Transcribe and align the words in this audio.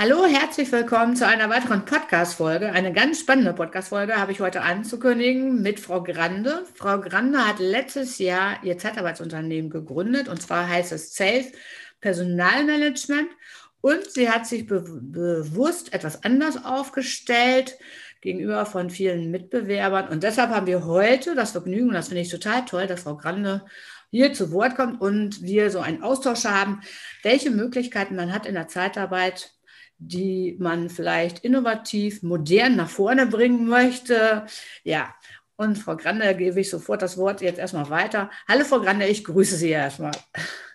Hallo, 0.00 0.26
herzlich 0.26 0.70
willkommen 0.70 1.16
zu 1.16 1.26
einer 1.26 1.50
weiteren 1.50 1.84
Podcast-Folge. 1.84 2.70
Eine 2.70 2.92
ganz 2.92 3.18
spannende 3.18 3.52
Podcast-Folge 3.52 4.14
habe 4.14 4.30
ich 4.30 4.38
heute 4.38 4.62
anzukündigen 4.62 5.60
mit 5.60 5.80
Frau 5.80 6.04
Grande. 6.04 6.64
Frau 6.76 7.00
Grande 7.00 7.44
hat 7.44 7.58
letztes 7.58 8.18
Jahr 8.18 8.62
ihr 8.62 8.78
Zeitarbeitsunternehmen 8.78 9.70
gegründet 9.70 10.28
und 10.28 10.40
zwar 10.40 10.68
heißt 10.68 10.92
es 10.92 11.16
Safe 11.16 11.50
Personalmanagement 12.00 13.26
und 13.80 14.08
sie 14.08 14.30
hat 14.30 14.46
sich 14.46 14.68
be 14.68 14.84
bewusst 14.86 15.92
etwas 15.92 16.22
anders 16.22 16.64
aufgestellt 16.64 17.76
gegenüber 18.20 18.66
von 18.66 18.90
vielen 18.90 19.32
Mitbewerbern 19.32 20.10
und 20.10 20.22
deshalb 20.22 20.50
haben 20.50 20.68
wir 20.68 20.86
heute 20.86 21.34
das 21.34 21.50
Vergnügen, 21.50 21.90
das 21.90 22.06
finde 22.06 22.22
ich 22.22 22.28
total 22.28 22.64
toll, 22.66 22.86
dass 22.86 23.02
Frau 23.02 23.16
Grande 23.16 23.64
hier 24.12 24.32
zu 24.32 24.52
Wort 24.52 24.76
kommt 24.76 25.00
und 25.00 25.42
wir 25.42 25.72
so 25.72 25.80
einen 25.80 26.04
Austausch 26.04 26.44
haben, 26.44 26.82
welche 27.24 27.50
Möglichkeiten 27.50 28.14
man 28.14 28.32
hat 28.32 28.46
in 28.46 28.54
der 28.54 28.68
Zeitarbeit, 28.68 29.57
die 29.98 30.56
man 30.58 30.88
vielleicht 30.88 31.40
innovativ, 31.40 32.22
modern 32.22 32.76
nach 32.76 32.88
vorne 32.88 33.26
bringen 33.26 33.68
möchte. 33.68 34.46
Ja, 34.84 35.14
und 35.56 35.76
Frau 35.76 35.96
Grande 35.96 36.34
gebe 36.36 36.60
ich 36.60 36.70
sofort 36.70 37.02
das 37.02 37.18
Wort 37.18 37.40
jetzt 37.40 37.58
erstmal 37.58 37.90
weiter. 37.90 38.30
Hallo 38.48 38.64
Frau 38.64 38.80
Grande, 38.80 39.06
ich 39.06 39.24
grüße 39.24 39.56
Sie 39.56 39.70
erstmal. 39.70 40.12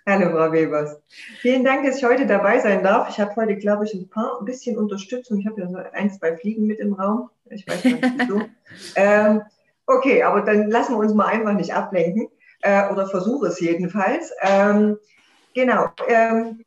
Hallo 0.05 0.31
Frau 0.31 0.51
Webers. 0.51 1.01
Vielen 1.39 1.63
Dank, 1.63 1.85
dass 1.85 1.97
ich 1.97 2.03
heute 2.03 2.27
dabei 2.27 2.59
sein 2.59 2.83
darf. 2.83 3.09
Ich 3.09 3.17
habe 3.21 3.33
heute, 3.37 3.55
glaube 3.55 3.85
ich, 3.85 3.93
ein 3.93 4.09
paar 4.09 4.37
ein 4.39 4.45
bisschen 4.45 4.77
Unterstützung. 4.77 5.39
Ich 5.39 5.47
habe 5.47 5.61
ja 5.61 5.69
so 5.69 5.77
ein, 5.93 6.11
zwei 6.11 6.35
Fliegen 6.35 6.67
mit 6.67 6.79
im 6.79 6.93
Raum. 6.93 7.29
Ich 7.49 7.65
weiß 7.65 7.85
nicht 7.85 8.03
wieso. 8.17 8.41
ähm, 8.97 9.41
okay, 9.87 10.23
aber 10.23 10.41
dann 10.41 10.69
lassen 10.69 10.95
wir 10.95 10.99
uns 10.99 11.13
mal 11.13 11.27
einfach 11.27 11.53
nicht 11.53 11.73
ablenken 11.73 12.27
äh, 12.63 12.89
oder 12.91 13.07
versuche 13.07 13.47
es 13.47 13.61
jedenfalls. 13.61 14.33
Ähm, 14.41 14.97
genau. 15.53 15.87
Ähm, 16.09 16.65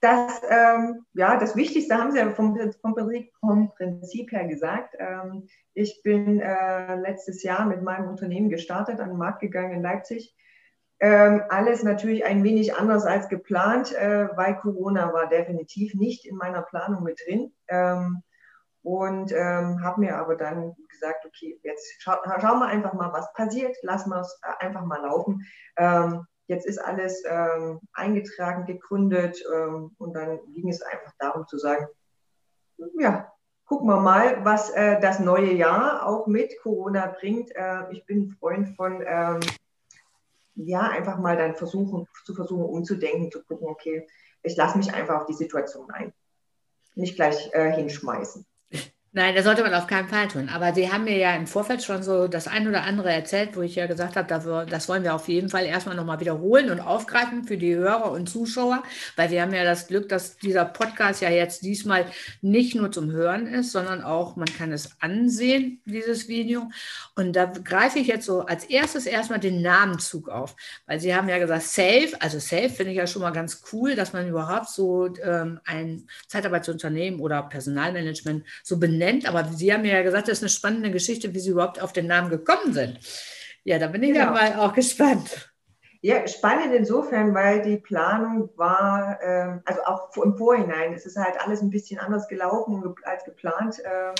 das, 0.00 0.40
ähm, 0.48 1.04
ja, 1.14 1.38
das 1.38 1.56
Wichtigste 1.56 1.96
haben 1.96 2.12
Sie 2.12 2.18
ja 2.18 2.30
vom, 2.30 2.56
vom, 2.80 2.94
vom 3.40 3.72
Prinzip 3.74 4.30
her 4.32 4.46
gesagt. 4.46 4.94
Ähm, 4.98 5.48
ich 5.74 6.02
bin 6.02 6.40
äh, 6.40 6.94
letztes 6.96 7.42
Jahr 7.42 7.66
mit 7.66 7.82
meinem 7.82 8.08
Unternehmen 8.08 8.48
gestartet, 8.48 9.00
an 9.00 9.10
den 9.10 9.18
Markt 9.18 9.40
gegangen 9.40 9.72
in 9.72 9.82
Leipzig. 9.82 10.34
Ähm, 11.00 11.42
alles 11.48 11.82
natürlich 11.82 12.24
ein 12.24 12.42
wenig 12.42 12.74
anders 12.74 13.04
als 13.04 13.28
geplant, 13.28 13.92
äh, 13.94 14.28
weil 14.36 14.56
Corona 14.56 15.12
war 15.12 15.28
definitiv 15.28 15.94
nicht 15.94 16.26
in 16.26 16.36
meiner 16.36 16.62
Planung 16.62 17.02
mit 17.02 17.20
drin. 17.24 17.52
Ähm, 17.68 18.22
und 18.82 19.32
ähm, 19.32 19.82
habe 19.82 20.00
mir 20.00 20.16
aber 20.16 20.36
dann 20.36 20.74
gesagt, 20.88 21.26
okay, 21.26 21.58
jetzt 21.62 22.00
scha 22.00 22.20
schauen 22.40 22.60
wir 22.60 22.66
einfach 22.66 22.94
mal, 22.94 23.12
was 23.12 23.32
passiert, 23.34 23.76
lassen 23.82 24.10
wir 24.10 24.20
es 24.20 24.40
äh, 24.42 24.64
einfach 24.64 24.84
mal 24.84 25.02
laufen. 25.02 25.44
Jetzt 26.48 26.66
ist 26.66 26.78
alles 26.78 27.22
ähm, 27.28 27.78
eingetragen, 27.92 28.64
gegründet 28.64 29.42
ähm, 29.54 29.94
und 29.98 30.14
dann 30.14 30.40
ging 30.54 30.70
es 30.70 30.80
einfach 30.82 31.12
darum 31.18 31.46
zu 31.46 31.58
sagen, 31.58 31.86
ja, 32.98 33.30
gucken 33.66 33.86
wir 33.86 34.00
mal, 34.00 34.44
was 34.46 34.70
äh, 34.70 34.98
das 34.98 35.20
neue 35.20 35.52
Jahr 35.52 36.06
auch 36.06 36.26
mit 36.26 36.58
Corona 36.62 37.06
bringt. 37.06 37.54
Äh, 37.54 37.92
ich 37.92 38.04
bin 38.06 38.22
ein 38.22 38.30
Freund 38.30 38.74
von, 38.76 39.04
ähm, 39.06 39.40
ja, 40.54 40.80
einfach 40.80 41.18
mal 41.18 41.36
dann 41.36 41.54
versuchen, 41.54 42.08
zu 42.24 42.34
versuchen 42.34 42.64
umzudenken, 42.64 43.30
zu 43.30 43.44
gucken, 43.44 43.68
okay, 43.68 44.08
ich 44.42 44.56
lasse 44.56 44.78
mich 44.78 44.92
einfach 44.94 45.20
auf 45.20 45.26
die 45.26 45.34
Situation 45.34 45.90
ein. 45.90 46.14
Nicht 46.94 47.16
gleich 47.16 47.52
äh, 47.52 47.70
hinschmeißen. 47.72 48.46
Nein, 49.12 49.34
das 49.34 49.44
sollte 49.44 49.62
man 49.62 49.72
auf 49.72 49.86
keinen 49.86 50.06
Fall 50.06 50.28
tun. 50.28 50.50
Aber 50.50 50.74
Sie 50.74 50.92
haben 50.92 51.04
mir 51.04 51.16
ja 51.16 51.34
im 51.34 51.46
Vorfeld 51.46 51.82
schon 51.82 52.02
so 52.02 52.28
das 52.28 52.46
ein 52.46 52.68
oder 52.68 52.82
andere 52.82 53.10
erzählt, 53.10 53.56
wo 53.56 53.62
ich 53.62 53.74
ja 53.74 53.86
gesagt 53.86 54.16
habe, 54.16 54.66
das 54.68 54.86
wollen 54.86 55.02
wir 55.02 55.14
auf 55.14 55.28
jeden 55.28 55.48
Fall 55.48 55.64
erstmal 55.64 55.96
nochmal 55.96 56.20
wiederholen 56.20 56.70
und 56.70 56.80
aufgreifen 56.80 57.44
für 57.44 57.56
die 57.56 57.74
Hörer 57.74 58.12
und 58.12 58.28
Zuschauer, 58.28 58.82
weil 59.16 59.30
wir 59.30 59.40
haben 59.40 59.54
ja 59.54 59.64
das 59.64 59.86
Glück, 59.86 60.10
dass 60.10 60.36
dieser 60.36 60.66
Podcast 60.66 61.22
ja 61.22 61.30
jetzt 61.30 61.62
diesmal 61.62 62.04
nicht 62.42 62.74
nur 62.74 62.92
zum 62.92 63.10
Hören 63.10 63.46
ist, 63.46 63.72
sondern 63.72 64.02
auch, 64.02 64.36
man 64.36 64.46
kann 64.46 64.72
es 64.72 64.90
ansehen, 65.00 65.80
dieses 65.86 66.28
Video. 66.28 66.68
Und 67.16 67.32
da 67.34 67.46
greife 67.46 67.98
ich 67.98 68.08
jetzt 68.08 68.26
so 68.26 68.42
als 68.42 68.64
erstes 68.66 69.06
erstmal 69.06 69.40
den 69.40 69.62
Namenzug 69.62 70.28
auf, 70.28 70.54
weil 70.84 71.00
Sie 71.00 71.14
haben 71.14 71.30
ja 71.30 71.38
gesagt, 71.38 71.62
Safe, 71.62 72.10
also 72.20 72.38
Safe 72.38 72.68
finde 72.68 72.92
ich 72.92 72.98
ja 72.98 73.06
schon 73.06 73.22
mal 73.22 73.30
ganz 73.30 73.62
cool, 73.72 73.94
dass 73.94 74.12
man 74.12 74.28
überhaupt 74.28 74.68
so 74.68 75.08
ähm, 75.24 75.60
ein 75.64 76.06
Zeitarbeitsunternehmen 76.26 77.20
oder 77.20 77.42
Personalmanagement 77.44 78.44
so 78.62 78.78
benennt 78.78 78.97
nennt, 78.98 79.28
aber 79.28 79.44
Sie 79.44 79.72
haben 79.72 79.84
ja 79.84 80.02
gesagt, 80.02 80.28
das 80.28 80.38
ist 80.38 80.42
eine 80.42 80.50
spannende 80.50 80.90
Geschichte, 80.90 81.34
wie 81.34 81.40
Sie 81.40 81.50
überhaupt 81.50 81.80
auf 81.80 81.92
den 81.92 82.06
Namen 82.06 82.30
gekommen 82.30 82.72
sind. 82.72 82.98
Ja, 83.64 83.78
da 83.78 83.86
bin 83.86 84.02
ich 84.02 84.12
genau. 84.12 84.26
ja 84.26 84.30
mal 84.30 84.56
auch 84.56 84.74
gespannt. 84.74 85.52
Ja, 86.00 86.28
spannend 86.28 86.72
insofern, 86.74 87.34
weil 87.34 87.60
die 87.60 87.76
Planung 87.76 88.50
war, 88.56 89.20
ähm, 89.20 89.62
also 89.64 89.82
auch 89.82 90.16
im 90.16 90.36
Vorhinein, 90.36 90.92
es 90.92 91.06
ist 91.06 91.16
halt 91.16 91.40
alles 91.40 91.60
ein 91.60 91.70
bisschen 91.70 91.98
anders 91.98 92.28
gelaufen 92.28 92.94
als 93.02 93.24
geplant 93.24 93.82
ähm, 93.84 94.14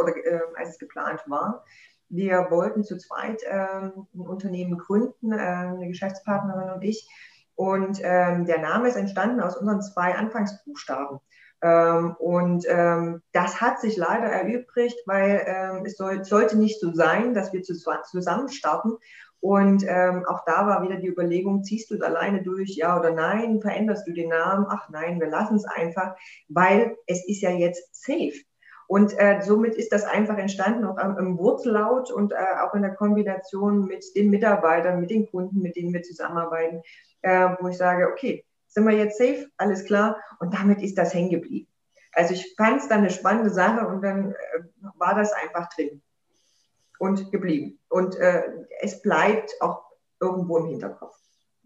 oder 0.00 0.16
äh, 0.16 0.40
als 0.56 0.70
es 0.70 0.78
geplant 0.78 1.20
war. 1.26 1.64
Wir 2.08 2.46
wollten 2.50 2.84
zu 2.84 2.96
zweit 2.98 3.42
ähm, 3.50 4.06
ein 4.14 4.20
Unternehmen 4.20 4.78
gründen, 4.78 5.32
äh, 5.32 5.36
eine 5.36 5.88
Geschäftspartnerin 5.88 6.70
und 6.70 6.82
ich. 6.82 7.08
Und 7.56 7.98
ähm, 8.02 8.46
der 8.46 8.58
Name 8.58 8.88
ist 8.88 8.96
entstanden 8.96 9.40
aus 9.40 9.56
unseren 9.56 9.82
zwei 9.82 10.14
Anfangsbuchstaben. 10.14 11.18
Ähm, 11.64 12.14
und 12.18 12.66
ähm, 12.68 13.22
das 13.32 13.62
hat 13.62 13.80
sich 13.80 13.96
leider 13.96 14.26
erübrigt, 14.26 14.98
weil 15.06 15.42
ähm, 15.46 15.86
es 15.86 15.96
soll, 15.96 16.22
sollte 16.22 16.58
nicht 16.58 16.78
so 16.78 16.92
sein, 16.92 17.32
dass 17.32 17.54
wir 17.54 17.62
zusammen 17.62 18.48
starten. 18.50 18.92
Und 19.40 19.86
auch 19.86 20.42
da 20.46 20.66
war 20.66 20.82
wieder 20.82 20.96
die 20.96 21.08
Überlegung, 21.08 21.64
ziehst 21.64 21.90
du 21.90 21.96
es 21.96 22.00
alleine 22.00 22.42
durch, 22.42 22.76
ja 22.76 22.98
oder 22.98 23.10
nein? 23.10 23.60
Veränderst 23.60 24.06
du 24.08 24.12
den 24.12 24.30
Namen? 24.30 24.64
Ach 24.70 24.88
nein, 24.88 25.20
wir 25.20 25.28
lassen 25.28 25.56
es 25.56 25.66
einfach, 25.66 26.16
weil 26.48 26.96
es 27.06 27.28
ist 27.28 27.42
ja 27.42 27.50
jetzt 27.50 27.94
safe. 27.94 28.40
Und 28.86 29.18
äh, 29.18 29.40
somit 29.42 29.74
ist 29.74 29.92
das 29.92 30.04
einfach 30.04 30.38
entstanden, 30.38 30.84
auch 30.84 30.96
im, 30.96 31.38
Wortlaut 31.38 32.10
und 32.10 32.32
äh, 32.32 32.36
auch 32.62 32.74
in 32.74 32.82
der 32.82 32.94
Kombination 32.94 33.86
mit 33.86 34.04
den 34.14 34.30
Mitarbeitern, 34.30 35.00
mit 35.00 35.10
den 35.10 35.30
Kunden, 35.30 35.60
mit 35.60 35.76
denen 35.76 35.92
wir 35.92 36.02
zusammenarbeiten, 36.02 36.82
äh, 37.22 37.50
wo 37.60 37.68
ich 37.68 37.76
sage, 37.76 38.08
okay, 38.08 38.44
sind 38.74 38.84
wir 38.86 38.96
jetzt 38.96 39.18
safe, 39.18 39.48
alles 39.56 39.84
klar. 39.84 40.16
Und 40.40 40.52
damit 40.52 40.82
ist 40.82 40.98
das 40.98 41.14
hängen 41.14 41.30
geblieben. 41.30 41.68
Also 42.12 42.34
ich 42.34 42.54
fand 42.56 42.80
es 42.80 42.88
dann 42.88 42.98
eine 42.98 43.10
spannende 43.10 43.50
Sache 43.50 43.86
und 43.86 44.02
dann 44.02 44.32
äh, 44.32 44.34
war 44.96 45.14
das 45.14 45.32
einfach 45.32 45.68
drin 45.70 46.02
und 46.98 47.30
geblieben. 47.32 47.78
Und 47.88 48.16
äh, 48.16 48.42
es 48.80 49.00
bleibt 49.02 49.50
auch 49.60 49.84
irgendwo 50.20 50.58
im 50.58 50.66
Hinterkopf. 50.66 51.14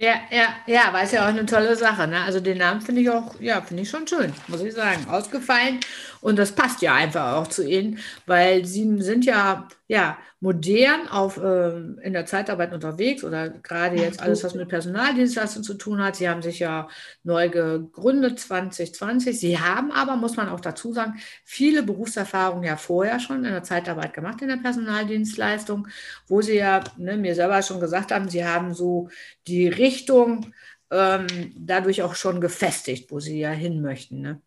Ja, 0.01 0.15
ja, 0.31 0.47
ja, 0.67 0.85
aber 0.89 1.03
ist 1.03 1.13
ja 1.13 1.25
auch 1.25 1.29
eine 1.29 1.45
tolle 1.45 1.75
Sache. 1.75 2.07
Ne? 2.07 2.23
Also 2.23 2.39
den 2.39 2.59
Namen 2.59 2.81
finde 2.81 3.01
ich 3.01 3.11
auch, 3.11 3.35
ja, 3.41 3.61
finde 3.61 3.83
ich 3.83 3.91
schon 3.91 4.07
schön, 4.07 4.33
muss 4.47 4.63
ich 4.63 4.73
sagen. 4.73 5.07
Ausgefallen. 5.11 5.81
Und 6.21 6.39
das 6.39 6.53
passt 6.53 6.83
ja 6.83 6.95
einfach 6.95 7.35
auch 7.35 7.47
zu 7.47 7.67
Ihnen, 7.67 7.99
weil 8.27 8.65
Sie 8.65 9.01
sind 9.03 9.25
ja, 9.25 9.69
ja 9.87 10.19
modern 10.41 11.09
auf, 11.09 11.37
äh, 11.39 11.79
in 12.03 12.13
der 12.13 12.27
Zeitarbeit 12.27 12.73
unterwegs 12.73 13.25
oder 13.25 13.49
gerade 13.49 13.97
jetzt 13.97 14.21
alles, 14.23 14.45
was 14.45 14.55
mit 14.55 14.69
Personaldienstleistungen 14.69 15.65
zu 15.65 15.75
tun 15.75 16.03
hat. 16.03 16.17
Sie 16.17 16.29
haben 16.29 16.43
sich 16.43 16.61
ja 16.61 16.89
neu 17.25 17.49
gegründet 17.49 18.39
2020. 18.39 19.39
Sie 19.39 19.59
haben 19.59 19.91
aber, 19.91 20.17
muss 20.17 20.37
man 20.37 20.49
auch 20.49 20.61
dazu 20.61 20.93
sagen, 20.93 21.15
viele 21.45 21.83
Berufserfahrungen 21.83 22.65
ja 22.65 22.77
vorher 22.77 23.19
schon 23.19 23.45
in 23.45 23.53
der 23.53 23.65
Zeitarbeit 23.65 24.15
gemacht 24.15 24.43
in 24.43 24.49
der 24.49 24.57
Personaldienstleistung, 24.57 25.89
wo 26.29 26.41
Sie 26.41 26.57
ja 26.57 26.85
ne, 26.97 27.17
mir 27.17 27.35
selber 27.35 27.63
schon 27.63 27.81
gesagt 27.81 28.13
haben, 28.13 28.29
Sie 28.29 28.45
haben 28.45 28.75
so 28.75 29.09
die 29.47 29.69
Richtung 29.69 30.53
ähm, 30.91 31.27
dadurch 31.57 32.03
auch 32.03 32.15
schon 32.15 32.41
gefestigt, 32.41 33.11
wo 33.11 33.21
Sie 33.21 33.39
ja 33.41 33.51
hin 33.51 33.83
möchten. 33.83 34.21
Ne? 34.21 34.41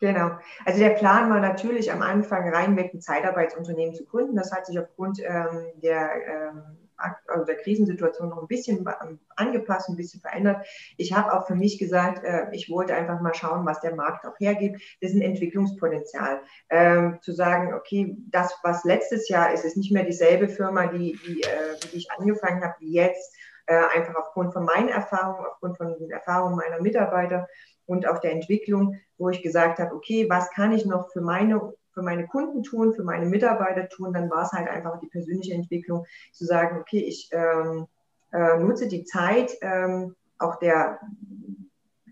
Genau. 0.00 0.30
Also 0.64 0.78
der 0.78 0.90
Plan 0.90 1.30
war 1.30 1.40
natürlich 1.40 1.92
am 1.92 2.00
Anfang 2.00 2.48
reinweg 2.48 2.94
ein 2.94 3.02
Zeitarbeitsunternehmen 3.02 3.94
zu 3.94 4.06
gründen. 4.06 4.34
Das 4.34 4.50
hat 4.50 4.64
sich 4.64 4.78
aufgrund 4.78 5.20
ähm, 5.20 5.66
der, 5.82 6.10
ähm, 6.26 6.62
also 7.26 7.44
der 7.44 7.56
Krisensituation 7.56 8.30
noch 8.30 8.40
ein 8.40 8.46
bisschen 8.46 8.86
angepasst, 9.36 9.90
ein 9.90 9.96
bisschen 9.96 10.22
verändert. 10.22 10.66
Ich 10.96 11.12
habe 11.12 11.34
auch 11.34 11.46
für 11.46 11.54
mich 11.54 11.78
gesagt, 11.78 12.24
äh, 12.24 12.46
ich 12.52 12.70
wollte 12.70 12.94
einfach 12.94 13.20
mal 13.20 13.34
schauen, 13.34 13.66
was 13.66 13.82
der 13.82 13.94
Markt 13.94 14.24
auch 14.24 14.38
hergibt. 14.40 14.80
Das 15.02 15.10
ist 15.10 15.16
ein 15.16 15.22
Entwicklungspotenzial. 15.22 16.40
Ähm, 16.70 17.18
zu 17.20 17.32
sagen, 17.32 17.74
okay, 17.74 18.16
das, 18.30 18.58
was 18.62 18.84
letztes 18.84 19.28
Jahr 19.28 19.52
ist, 19.52 19.66
ist 19.66 19.76
nicht 19.76 19.92
mehr 19.92 20.04
dieselbe 20.04 20.48
Firma, 20.48 20.86
die, 20.86 21.18
die, 21.26 21.42
äh, 21.42 21.76
die 21.92 21.98
ich 21.98 22.10
angefangen 22.10 22.64
habe, 22.64 22.74
wie 22.78 22.94
jetzt. 22.94 23.36
Äh, 23.66 23.84
einfach 23.94 24.16
aufgrund 24.16 24.52
von 24.52 24.64
meinen 24.64 24.88
Erfahrungen, 24.88 25.46
aufgrund 25.46 25.76
von 25.76 25.96
den 25.96 26.10
Erfahrungen 26.10 26.56
meiner 26.56 26.80
Mitarbeiter 26.80 27.46
und 27.90 28.06
auch 28.06 28.18
der 28.18 28.32
Entwicklung, 28.32 29.00
wo 29.18 29.28
ich 29.30 29.42
gesagt 29.42 29.80
habe, 29.80 29.94
okay, 29.94 30.30
was 30.30 30.50
kann 30.50 30.72
ich 30.72 30.86
noch 30.86 31.10
für 31.10 31.20
meine 31.20 31.72
für 31.92 32.02
meine 32.02 32.28
Kunden 32.28 32.62
tun, 32.62 32.94
für 32.94 33.02
meine 33.02 33.26
Mitarbeiter 33.26 33.88
tun, 33.88 34.12
dann 34.12 34.30
war 34.30 34.44
es 34.44 34.52
halt 34.52 34.68
einfach 34.68 35.00
die 35.00 35.08
persönliche 35.08 35.54
Entwicklung, 35.54 36.06
zu 36.32 36.44
sagen, 36.44 36.78
okay, 36.80 37.00
ich 37.00 37.28
ähm, 37.32 37.88
äh, 38.32 38.58
nutze 38.58 38.86
die 38.86 39.02
Zeit, 39.02 39.52
ähm, 39.60 40.14
auch 40.38 40.60
der, 40.60 41.00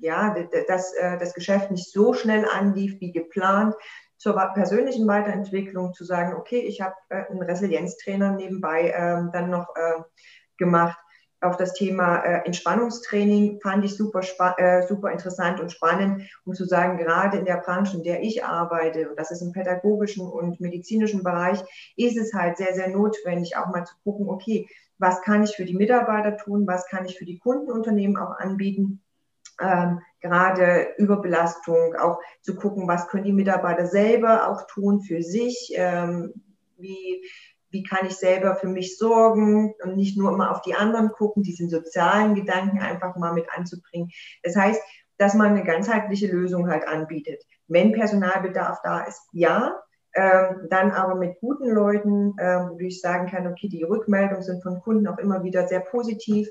ja, 0.01 0.35
dass 0.67 0.93
äh, 0.95 1.17
das 1.19 1.33
Geschäft 1.33 1.71
nicht 1.71 1.93
so 1.93 2.13
schnell 2.13 2.45
anlief 2.45 3.01
wie 3.01 3.13
geplant, 3.13 3.77
zur 4.17 4.35
persönlichen 4.53 5.07
Weiterentwicklung 5.07 5.95
zu 5.95 6.05
sagen, 6.05 6.35
okay, 6.35 6.59
ich 6.59 6.81
habe 6.81 6.97
äh, 7.09 7.27
einen 7.31 7.43
Resilienztrainer 7.43 8.33
nebenbei 8.33 8.93
ähm, 8.97 9.31
dann 9.33 9.49
noch 9.49 9.69
äh, 9.77 10.03
gemacht, 10.57 10.99
auf 11.40 11.56
das 11.56 11.75
Thema 11.75 12.19
äh, 12.25 12.44
Entspannungstraining 12.46 13.61
fand 13.61 13.85
ich 13.85 13.96
super, 13.96 14.20
äh, 14.58 14.87
super 14.87 15.12
interessant 15.12 15.61
und 15.61 15.70
spannend, 15.70 16.29
um 16.44 16.55
zu 16.55 16.64
sagen, 16.64 16.99
gerade 16.99 17.38
in 17.38 17.44
der 17.44 17.58
Branche, 17.58 17.96
in 17.96 18.02
der 18.02 18.23
ich 18.23 18.44
arbeite, 18.44 19.08
und 19.11 19.19
das 19.19 19.31
ist 19.31 19.43
im 19.43 19.52
pädagogischen 19.52 20.26
und 20.26 20.61
medizinischen 20.61 21.23
Bereich, 21.23 21.62
ist 21.96 22.17
es 22.17 22.35
halt 22.35 22.56
sehr, 22.56 22.75
sehr 22.75 22.88
notwendig, 22.88 23.56
auch 23.56 23.67
mal 23.69 23.85
zu 23.85 23.94
gucken, 24.02 24.29
okay, 24.29 24.69
was 24.99 25.23
kann 25.23 25.44
ich 25.44 25.55
für 25.55 25.64
die 25.64 25.76
Mitarbeiter 25.76 26.37
tun, 26.37 26.67
was 26.67 26.87
kann 26.87 27.05
ich 27.05 27.17
für 27.17 27.25
die 27.25 27.38
Kundenunternehmen 27.38 28.17
auch 28.17 28.37
anbieten, 28.38 29.00
ähm, 29.61 30.00
gerade 30.20 30.94
Überbelastung, 30.99 31.94
auch 31.94 32.19
zu 32.43 32.56
gucken, 32.56 32.88
was 32.88 33.08
können 33.08 33.25
die 33.25 33.32
Mitarbeiter 33.32 33.87
selber 33.87 34.49
auch 34.49 34.67
tun 34.67 35.00
für 35.00 35.23
sich, 35.23 35.73
ähm, 35.76 36.32
wie 36.76 37.23
wie 37.70 37.82
kann 37.82 38.06
ich 38.06 38.17
selber 38.17 38.56
für 38.56 38.69
mich 38.69 38.97
sorgen 38.97 39.75
und 39.82 39.97
nicht 39.97 40.17
nur 40.17 40.32
immer 40.32 40.50
auf 40.50 40.62
die 40.62 40.75
anderen 40.75 41.11
gucken, 41.11 41.43
diesen 41.43 41.69
sozialen 41.69 42.35
Gedanken 42.35 42.81
einfach 42.81 43.17
mal 43.17 43.32
mit 43.32 43.47
anzubringen. 43.55 44.11
Das 44.43 44.56
heißt, 44.56 44.81
dass 45.19 45.35
man 45.35 45.49
eine 45.49 45.65
ganzheitliche 45.65 46.29
Lösung 46.29 46.70
halt 46.70 46.87
anbietet. 46.87 47.44
Wenn 47.67 47.93
Personalbedarf 47.93 48.79
da 48.82 49.00
ist, 49.00 49.20
ja, 49.32 49.76
ähm, 50.15 50.67
dann 50.70 50.91
aber 50.91 51.17
mit 51.17 51.38
guten 51.41 51.69
Leuten, 51.69 52.35
ähm, 52.41 52.70
wo 52.73 52.79
ich 52.79 53.00
sagen 53.00 53.29
kann, 53.29 53.47
okay, 53.47 53.69
die 53.69 53.82
Rückmeldungen 53.82 54.43
sind 54.43 54.62
von 54.62 54.81
Kunden 54.81 55.06
auch 55.06 55.19
immer 55.19 55.43
wieder 55.43 55.69
sehr 55.69 55.81
positiv. 55.81 56.49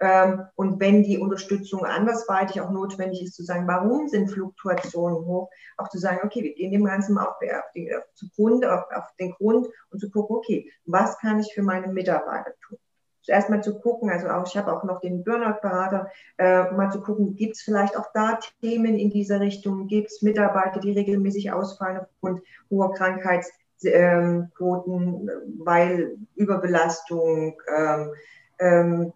Ähm, 0.00 0.44
und 0.54 0.78
wenn 0.80 1.02
die 1.02 1.18
Unterstützung 1.18 1.84
andersweitig 1.84 2.60
auch 2.60 2.70
notwendig 2.70 3.20
ist, 3.22 3.34
zu 3.34 3.42
sagen, 3.42 3.66
warum 3.66 4.06
sind 4.08 4.30
Fluktuationen 4.30 5.26
hoch, 5.26 5.50
auch 5.76 5.88
zu 5.88 5.98
sagen, 5.98 6.20
okay, 6.22 6.44
wir 6.44 6.54
gehen 6.54 6.70
dem 6.70 6.84
Ganzen 6.84 7.14
mal 7.14 7.26
auf, 7.26 7.34
die, 7.74 7.92
auf, 7.94 8.04
Grund, 8.36 8.64
auf, 8.64 8.84
auf 8.94 9.08
den 9.18 9.32
Grund 9.32 9.66
und 9.90 9.98
zu 9.98 10.08
gucken, 10.10 10.36
okay, 10.36 10.70
was 10.86 11.18
kann 11.18 11.40
ich 11.40 11.52
für 11.52 11.62
meine 11.62 11.88
Mitarbeiter 11.88 12.52
tun? 12.66 12.78
Zuerst 13.22 13.50
mal 13.50 13.60
zu 13.62 13.78
gucken, 13.80 14.08
also 14.08 14.28
auch, 14.28 14.46
ich 14.46 14.56
habe 14.56 14.72
auch 14.72 14.84
noch 14.84 15.00
den 15.00 15.24
Burnout-Berater, 15.24 16.08
äh, 16.38 16.70
mal 16.70 16.90
zu 16.90 17.02
gucken, 17.02 17.34
gibt 17.34 17.56
es 17.56 17.62
vielleicht 17.62 17.98
auch 17.98 18.06
da 18.14 18.38
Themen 18.62 18.96
in 18.96 19.10
dieser 19.10 19.40
Richtung, 19.40 19.88
gibt 19.88 20.10
es 20.10 20.22
Mitarbeiter, 20.22 20.80
die 20.80 20.92
regelmäßig 20.92 21.52
ausfallen 21.52 21.98
aufgrund 21.98 22.40
hoher 22.70 22.94
Krankheitsquoten, 22.94 25.28
weil 25.58 26.16
Überbelastung, 26.36 27.60
ähm, 27.76 28.14
ähm, 28.60 29.12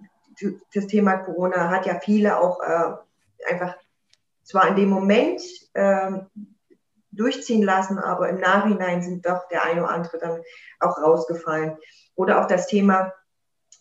das 0.75 0.87
Thema 0.87 1.17
Corona 1.19 1.71
hat 1.71 1.87
ja 1.87 1.99
viele 2.01 2.39
auch 2.39 2.61
äh, 2.61 3.51
einfach 3.51 3.77
zwar 4.43 4.69
in 4.69 4.77
dem 4.77 4.89
Moment 4.89 5.43
äh, 5.75 6.11
durchziehen 7.13 7.63
lassen, 7.63 7.99
aber 7.99 8.29
im 8.29 8.41
Nachhinein 8.41 9.03
sind 9.03 9.27
doch 9.27 9.49
der 9.49 9.65
eine 9.65 9.83
oder 9.83 9.93
andere 9.93 10.19
dann 10.19 10.41
auch 10.81 10.99
rausgefallen. 10.99 11.77
Oder 12.15 12.41
auch 12.41 12.47
das 12.47 12.67
Thema, 12.67 13.13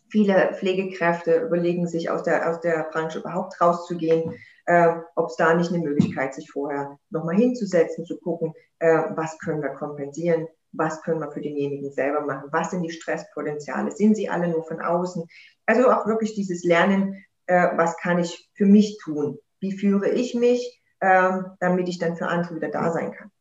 viele 0.10 0.54
Pflegekräfte 0.54 1.40
überlegen 1.40 1.88
sich 1.88 2.10
aus 2.10 2.24
der, 2.24 2.50
aus 2.50 2.60
der 2.60 2.90
Branche 2.92 3.20
überhaupt 3.20 3.60
rauszugehen, 3.62 4.34
äh, 4.66 4.96
ob 5.16 5.28
es 5.30 5.38
da 5.38 5.54
nicht 5.54 5.72
eine 5.72 5.84
Möglichkeit, 5.84 6.34
sich 6.34 6.52
vorher 6.52 7.00
nochmal 7.10 7.36
hinzusetzen, 7.36 8.06
zu 8.06 8.20
gucken, 8.20 8.54
äh, 8.80 9.04
was 9.16 9.40
können 9.40 9.62
wir 9.62 9.70
kompensieren, 9.70 10.48
was 10.72 11.02
können 11.02 11.20
wir 11.20 11.32
für 11.32 11.42
denjenigen 11.42 11.92
selber 11.92 12.22
machen, 12.22 12.50
was 12.52 12.72
sind 12.72 12.84
die 12.84 12.92
Stresspotenziale, 12.92 13.92
sind 13.92 14.16
sie 14.16 14.30
alle 14.30 14.48
nur 14.48 14.64
von 14.64 14.82
außen, 14.82 15.28
also 15.66 15.92
auch 15.92 16.06
wirklich 16.08 16.34
dieses 16.34 16.64
Lernen, 16.64 17.24
äh, 17.48 17.70
was 17.76 17.98
kann 17.98 18.20
ich 18.20 18.50
für 18.54 18.66
mich 18.66 18.98
tun? 19.04 19.38
Wie 19.60 19.78
führe 19.78 20.10
ich 20.10 20.34
mich, 20.34 20.82
ähm, 21.02 21.46
damit 21.60 21.88
ich 21.88 22.00
dann 22.00 22.16
für 22.16 22.28
andere 22.28 22.56
wieder 22.56 22.70
da 22.70 22.92
sein 22.92 23.12
kann? 23.12 23.32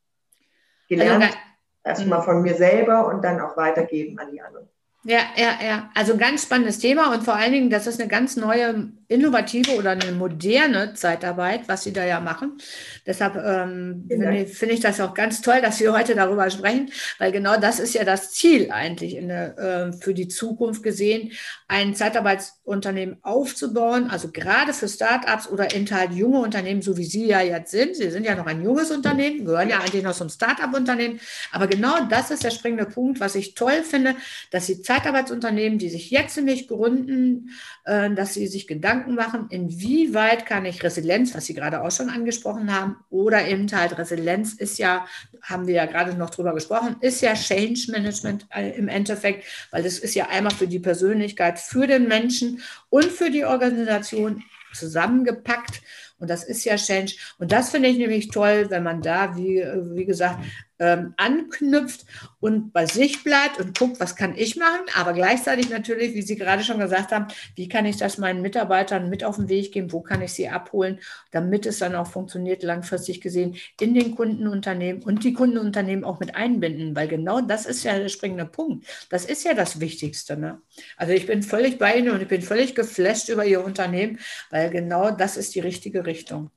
Gelernt 0.89 1.25
also, 1.25 1.37
erstmal 1.85 2.23
von 2.23 2.43
mir 2.43 2.55
selber 2.55 3.07
und 3.07 3.23
dann 3.23 3.41
auch 3.41 3.57
weitergeben 3.57 4.19
an 4.19 4.33
die 4.33 4.41
anderen. 4.41 4.69
Ja, 5.05 5.21
ja, 5.37 5.59
ja. 5.65 5.91
Also 5.95 6.17
ganz 6.17 6.43
spannendes 6.43 6.79
Thema 6.79 7.13
und 7.13 7.23
vor 7.23 7.35
allen 7.35 7.53
Dingen, 7.53 7.71
das 7.71 7.87
ist 7.87 8.01
eine 8.01 8.09
ganz 8.09 8.37
neue, 8.37 8.93
innovative 9.11 9.73
oder 9.73 9.91
eine 9.91 10.13
moderne 10.13 10.95
Zeitarbeit, 10.95 11.63
was 11.67 11.83
Sie 11.83 11.93
da 11.93 12.05
ja 12.05 12.21
machen. 12.21 12.59
Deshalb 13.05 13.35
ähm, 13.35 14.07
finde 14.09 14.43
ich, 14.43 14.57
find 14.57 14.73
ich, 14.73 14.81
das 14.81 15.01
auch 15.01 15.15
ganz 15.15 15.43
toll, 15.43 15.61
dass 15.61 15.79
Sie 15.79 15.89
heute 15.89 16.15
darüber 16.15 16.49
sprechen, 16.49 16.91
weil 17.19 17.33
genau 17.33 17.59
das 17.59 17.81
ist 17.81 17.95
ja 17.95 18.05
das 18.05 18.31
Ziel 18.31 18.71
eigentlich 18.71 19.17
in 19.17 19.29
der, 19.29 19.59
äh, 19.59 19.93
für 19.93 20.15
die 20.15 20.29
Zukunft 20.29 20.85
gesehen, 20.85 21.33
ein 21.67 21.95
Zeitarbeitsunternehmen 21.95 23.19
aufzubauen, 23.23 24.09
also 24.11 24.31
gerade 24.31 24.73
für 24.73 24.89
Startups 24.89 25.49
oder 25.49 25.75
eben 25.75 25.91
halt 25.91 26.13
junge 26.13 26.39
Unternehmen, 26.39 26.81
so 26.81 26.97
wie 26.97 27.05
Sie 27.05 27.27
ja 27.27 27.41
jetzt 27.41 27.73
sind. 27.73 27.97
Sie 27.97 28.11
sind 28.11 28.25
ja 28.25 28.37
noch 28.37 28.47
ein 28.47 28.63
junges 28.63 28.93
Unternehmen, 28.93 29.45
gehören 29.45 29.69
ja 29.69 29.81
eigentlich 29.81 30.05
noch 30.05 30.15
zum 30.15 30.29
Startup-Unternehmen. 30.29 31.19
Aber 31.51 31.67
genau 31.67 32.05
das 32.09 32.31
ist 32.31 32.45
der 32.45 32.51
springende 32.51 32.87
Punkt, 32.87 33.19
was 33.19 33.35
ich 33.35 33.55
toll 33.55 33.83
finde, 33.83 34.15
dass 34.53 34.67
Sie 34.67 34.83
Zeitarbeitsunternehmen, 34.83 35.79
die 35.81 35.89
sich 35.89 36.11
jetzt 36.11 36.37
nämlich 36.37 36.69
gründen, 36.69 37.51
äh, 37.91 38.11
dass 38.15 38.35
sie 38.35 38.47
sich 38.47 38.67
Gedanken 38.67 39.00
machen, 39.09 39.47
inwieweit 39.51 40.47
kann 40.47 40.65
ich 40.65 40.83
Resilienz, 40.83 41.35
was 41.35 41.47
Sie 41.47 41.55
gerade 41.55 41.83
auch 41.83 41.91
schon 41.91 42.11
angesprochen 42.11 42.75
haben, 42.75 42.97
oder 43.11 43.47
eben 43.47 43.71
halt 43.73 43.99
Resilienz 43.99 44.55
ist 44.55 44.79
ja, 44.79 45.07
haben 45.43 45.67
wir 45.67 45.75
ja 45.75 45.87
gerade 45.87 46.15
noch 46.15 46.31
drüber 46.31 46.55
gesprochen, 46.55 46.97
ist 47.01 47.21
ja 47.21 47.35
Change 47.35 47.91
Management 47.91 48.47
äh, 48.55 48.71
im 48.77 48.89
Endeffekt, 48.89 49.45
weil 49.71 49.83
das 49.83 49.99
ist 49.99 50.15
ja 50.15 50.29
einmal 50.29 50.55
für 50.55 50.67
die 50.67 50.81
Persönlichkeit, 50.81 51.59
für 51.59 51.87
den 51.87 52.09
Menschen 52.09 52.63
und 52.89 53.07
für 53.07 53.31
die 53.31 53.45
Organisation 53.45 54.43
zusammengepackt. 54.73 55.83
Und 56.19 56.29
das 56.29 56.45
ist 56.45 56.65
ja 56.65 56.77
Change. 56.77 57.15
Und 57.39 57.51
das 57.51 57.71
finde 57.71 57.89
ich 57.89 57.97
nämlich 57.97 58.29
toll, 58.29 58.67
wenn 58.69 58.83
man 58.83 59.01
da, 59.01 59.37
wie, 59.37 59.65
wie 59.95 60.05
gesagt, 60.05 60.39
ähm, 60.81 61.15
anknüpft 61.17 62.05
und 62.41 62.73
bei 62.73 62.87
sich 62.87 63.23
bleibt 63.23 63.61
und 63.61 63.79
guckt, 63.79 64.01
was 64.01 64.17
kann 64.17 64.35
ich 64.37 64.57
machen, 64.57 64.87
aber 64.97 65.13
gleichzeitig 65.13 65.71
natürlich, 65.71 66.15
wie 66.15 66.23
Sie 66.23 66.37
gerade 66.37 66.65
schon 66.65 66.81
gesagt 66.81 67.13
haben, 67.13 67.29
wie 67.55 67.69
kann 67.69 67.87
ich 67.87 67.99
das 67.99 68.19
meinen 68.19 68.43
Mitarbeitern 68.43 69.11
mit 69.11 69.23
auf 69.23 69.37
den 69.37 69.49
Weg 69.49 69.73
geben, 69.73 69.93
wo 69.93 70.01
kann 70.01 70.23
ich 70.23 70.33
sie 70.33 70.49
abholen, 70.49 70.99
damit 71.31 71.67
es 71.67 71.79
dann 71.79 71.95
auch 71.95 72.07
funktioniert, 72.07 72.63
langfristig 72.63 73.21
gesehen, 73.21 73.57
in 73.81 73.95
den 73.95 74.15
Kundenunternehmen 74.15 75.03
und 75.03 75.23
die 75.25 75.35
Kundenunternehmen 75.35 76.05
auch 76.05 76.21
mit 76.21 76.35
einbinden, 76.35 76.97
weil 76.97 77.09
genau 77.09 77.41
das 77.41 77.67
ist 77.67 77.85
ja 77.85 77.99
der 77.99 78.09
springende 78.09 78.47
Punkt. 78.47 78.87
Das 79.11 79.25
ist 79.25 79.45
ja 79.45 79.55
das 79.55 79.81
Wichtigste. 79.81 80.37
Ne? 80.37 80.61
Also 80.97 81.13
ich 81.13 81.27
bin 81.27 81.43
völlig 81.43 81.79
bei 81.79 81.97
Ihnen 81.97 82.11
und 82.11 82.23
ich 82.23 82.29
bin 82.29 82.43
völlig 82.43 82.75
geflasht 82.75 83.29
über 83.29 83.45
Ihr 83.45 83.65
Unternehmen, 83.65 84.19
weil 84.51 84.71
genau 84.71 85.11
das 85.11 85.37
ist 85.37 85.55
die 85.55 85.61
richtige 85.61 86.07
Richtung. 86.07 86.51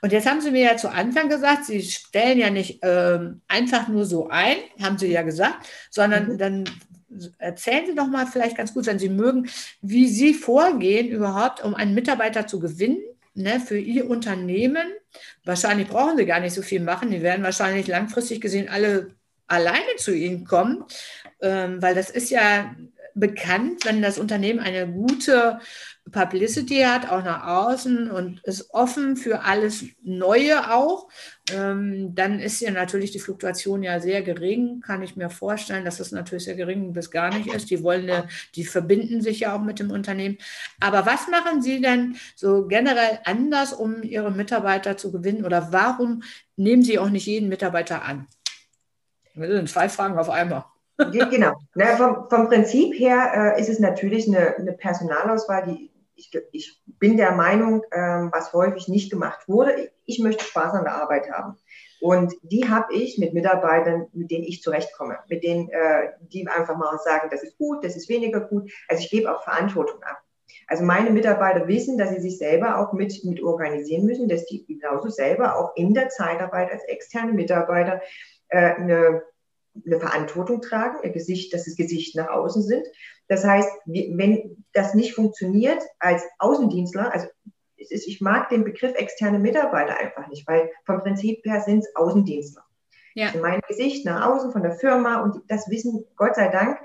Und 0.00 0.12
jetzt 0.12 0.28
haben 0.28 0.40
Sie 0.40 0.50
mir 0.50 0.62
ja 0.62 0.76
zu 0.76 0.90
Anfang 0.90 1.28
gesagt, 1.28 1.64
Sie 1.64 1.82
stellen 1.82 2.38
ja 2.38 2.50
nicht 2.50 2.80
ähm, 2.82 3.40
einfach 3.48 3.88
nur 3.88 4.04
so 4.04 4.28
ein, 4.28 4.56
haben 4.80 4.98
Sie 4.98 5.08
ja 5.08 5.22
gesagt, 5.22 5.66
sondern 5.90 6.32
mhm. 6.32 6.38
dann 6.38 6.64
erzählen 7.38 7.86
Sie 7.86 7.94
doch 7.94 8.06
mal 8.06 8.26
vielleicht 8.26 8.56
ganz 8.56 8.74
gut, 8.74 8.86
wenn 8.86 8.98
Sie 8.98 9.08
mögen, 9.08 9.48
wie 9.80 10.08
Sie 10.08 10.34
vorgehen 10.34 11.08
überhaupt, 11.08 11.64
um 11.64 11.74
einen 11.74 11.94
Mitarbeiter 11.94 12.46
zu 12.46 12.60
gewinnen 12.60 13.00
ne, 13.34 13.60
für 13.60 13.78
Ihr 13.78 14.08
Unternehmen. 14.08 14.86
Wahrscheinlich 15.44 15.88
brauchen 15.88 16.16
Sie 16.16 16.26
gar 16.26 16.40
nicht 16.40 16.54
so 16.54 16.62
viel 16.62 16.80
machen. 16.80 17.10
Die 17.10 17.22
werden 17.22 17.42
wahrscheinlich 17.42 17.86
langfristig 17.86 18.40
gesehen 18.40 18.68
alle 18.68 19.10
alleine 19.46 19.96
zu 19.96 20.14
Ihnen 20.14 20.44
kommen, 20.44 20.84
ähm, 21.40 21.80
weil 21.80 21.94
das 21.94 22.10
ist 22.10 22.30
ja 22.30 22.74
bekannt, 23.18 23.84
wenn 23.84 24.02
das 24.02 24.18
Unternehmen 24.18 24.60
eine 24.60 24.86
gute 24.90 25.60
Publicity 26.10 26.80
hat, 26.80 27.10
auch 27.10 27.22
nach 27.22 27.46
außen 27.46 28.10
und 28.10 28.40
ist 28.44 28.72
offen 28.72 29.16
für 29.16 29.44
alles 29.44 29.84
Neue 30.02 30.72
auch, 30.72 31.08
ähm, 31.52 32.14
dann 32.14 32.40
ist 32.40 32.60
ja 32.60 32.70
natürlich 32.70 33.10
die 33.10 33.18
Fluktuation 33.18 33.82
ja 33.82 34.00
sehr 34.00 34.22
gering, 34.22 34.80
kann 34.80 35.02
ich 35.02 35.16
mir 35.16 35.30
vorstellen, 35.30 35.84
dass 35.84 36.00
es 36.00 36.12
natürlich 36.12 36.44
sehr 36.44 36.54
gering 36.54 36.92
bis 36.92 37.10
gar 37.10 37.34
nicht 37.34 37.52
ist. 37.52 37.70
Die 37.70 37.82
wollen, 37.82 38.08
eine, 38.08 38.28
die 38.54 38.64
verbinden 38.64 39.20
sich 39.20 39.40
ja 39.40 39.54
auch 39.54 39.62
mit 39.62 39.78
dem 39.78 39.90
Unternehmen. 39.90 40.38
Aber 40.80 41.06
was 41.06 41.28
machen 41.28 41.62
Sie 41.62 41.80
denn 41.80 42.16
so 42.36 42.66
generell 42.66 43.20
anders, 43.24 43.72
um 43.72 44.02
Ihre 44.02 44.30
Mitarbeiter 44.30 44.96
zu 44.96 45.12
gewinnen 45.12 45.44
oder 45.44 45.72
warum 45.72 46.22
nehmen 46.56 46.82
Sie 46.82 46.98
auch 46.98 47.10
nicht 47.10 47.26
jeden 47.26 47.48
Mitarbeiter 47.48 48.02
an? 48.02 48.26
Das 49.34 49.48
sind 49.48 49.68
zwei 49.68 49.88
Fragen 49.88 50.18
auf 50.18 50.30
einmal. 50.30 50.64
Genau. 50.98 51.52
Na, 51.74 51.96
vom, 51.96 52.28
vom, 52.28 52.48
Prinzip 52.48 52.92
her 52.98 53.54
äh, 53.56 53.60
ist 53.60 53.68
es 53.68 53.78
natürlich 53.78 54.26
eine, 54.26 54.56
eine 54.56 54.72
Personalauswahl, 54.72 55.64
die 55.66 55.92
ich, 56.16 56.30
ich, 56.50 56.82
bin 56.98 57.16
der 57.16 57.30
Meinung, 57.32 57.82
ähm, 57.92 58.30
was 58.32 58.52
häufig 58.52 58.88
nicht 58.88 59.08
gemacht 59.08 59.46
wurde, 59.46 59.92
ich 60.04 60.18
möchte 60.18 60.44
Spaß 60.44 60.74
an 60.74 60.82
der 60.82 61.00
Arbeit 61.00 61.30
haben. 61.30 61.56
Und 62.00 62.34
die 62.42 62.68
habe 62.68 62.92
ich 62.92 63.18
mit 63.18 63.34
Mitarbeitern, 63.34 64.08
mit 64.12 64.30
denen 64.32 64.44
ich 64.44 64.60
zurechtkomme, 64.60 65.18
mit 65.28 65.44
denen, 65.44 65.68
äh, 65.68 66.08
die 66.20 66.48
einfach 66.48 66.76
mal 66.76 66.98
sagen, 66.98 67.28
das 67.30 67.44
ist 67.44 67.56
gut, 67.56 67.84
das 67.84 67.94
ist 67.94 68.08
weniger 68.08 68.40
gut. 68.40 68.70
Also 68.88 69.04
ich 69.04 69.10
gebe 69.10 69.32
auch 69.32 69.44
Verantwortung 69.44 70.02
ab. 70.02 70.18
Also 70.66 70.84
meine 70.84 71.10
Mitarbeiter 71.10 71.68
wissen, 71.68 71.96
dass 71.96 72.10
sie 72.10 72.20
sich 72.20 72.38
selber 72.38 72.78
auch 72.78 72.92
mit, 72.92 73.24
mit 73.24 73.42
organisieren 73.42 74.04
müssen, 74.04 74.28
dass 74.28 74.44
die 74.46 74.66
genauso 74.66 75.08
selber 75.08 75.56
auch 75.56 75.74
in 75.76 75.94
der 75.94 76.08
Zeitarbeit 76.08 76.70
als 76.72 76.84
externe 76.84 77.32
Mitarbeiter 77.32 78.02
äh, 78.48 78.74
eine 78.74 79.22
eine 79.86 80.00
Verantwortung 80.00 80.60
tragen, 80.60 80.98
ihr 81.02 81.10
Gesicht, 81.10 81.52
dass 81.52 81.64
das 81.64 81.76
Gesicht 81.76 82.16
nach 82.16 82.28
außen 82.28 82.62
sind. 82.62 82.86
Das 83.28 83.44
heißt, 83.44 83.68
wenn 83.86 84.64
das 84.72 84.94
nicht 84.94 85.14
funktioniert 85.14 85.82
als 85.98 86.24
Außendienstler, 86.38 87.12
also 87.12 87.28
ist, 87.76 88.08
ich 88.08 88.20
mag 88.20 88.48
den 88.48 88.64
Begriff 88.64 88.94
externe 88.94 89.38
Mitarbeiter 89.38 89.98
einfach 89.98 90.28
nicht, 90.28 90.46
weil 90.48 90.70
vom 90.84 91.00
Prinzip 91.00 91.44
her 91.44 91.60
sind 91.60 91.80
es 91.80 91.96
Außendienstler. 91.96 92.64
Ja. 93.14 93.26
Also 93.26 93.40
mein 93.40 93.60
Gesicht 93.66 94.04
nach 94.04 94.26
außen 94.28 94.52
von 94.52 94.62
der 94.62 94.72
Firma 94.72 95.22
und 95.22 95.42
das 95.48 95.68
wissen 95.68 96.04
Gott 96.16 96.34
sei 96.36 96.48
Dank 96.48 96.78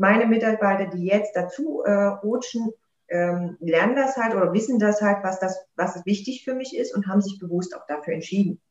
meine 0.00 0.24
Mitarbeiter, 0.26 0.86
die 0.86 1.04
jetzt 1.04 1.36
dazu 1.36 1.82
äh, 1.84 1.92
rutschen, 1.92 2.70
ähm, 3.08 3.58
lernen 3.60 3.96
das 3.96 4.16
halt 4.16 4.34
oder 4.34 4.52
wissen 4.54 4.78
das 4.78 5.02
halt, 5.02 5.22
was 5.22 5.40
das, 5.40 5.58
was 5.76 6.06
wichtig 6.06 6.42
für 6.42 6.54
mich 6.54 6.74
ist 6.74 6.94
und 6.94 7.06
haben 7.06 7.20
sich 7.20 7.38
bewusst 7.38 7.76
auch 7.76 7.86
dafür 7.86 8.14
entschieden. 8.14 8.62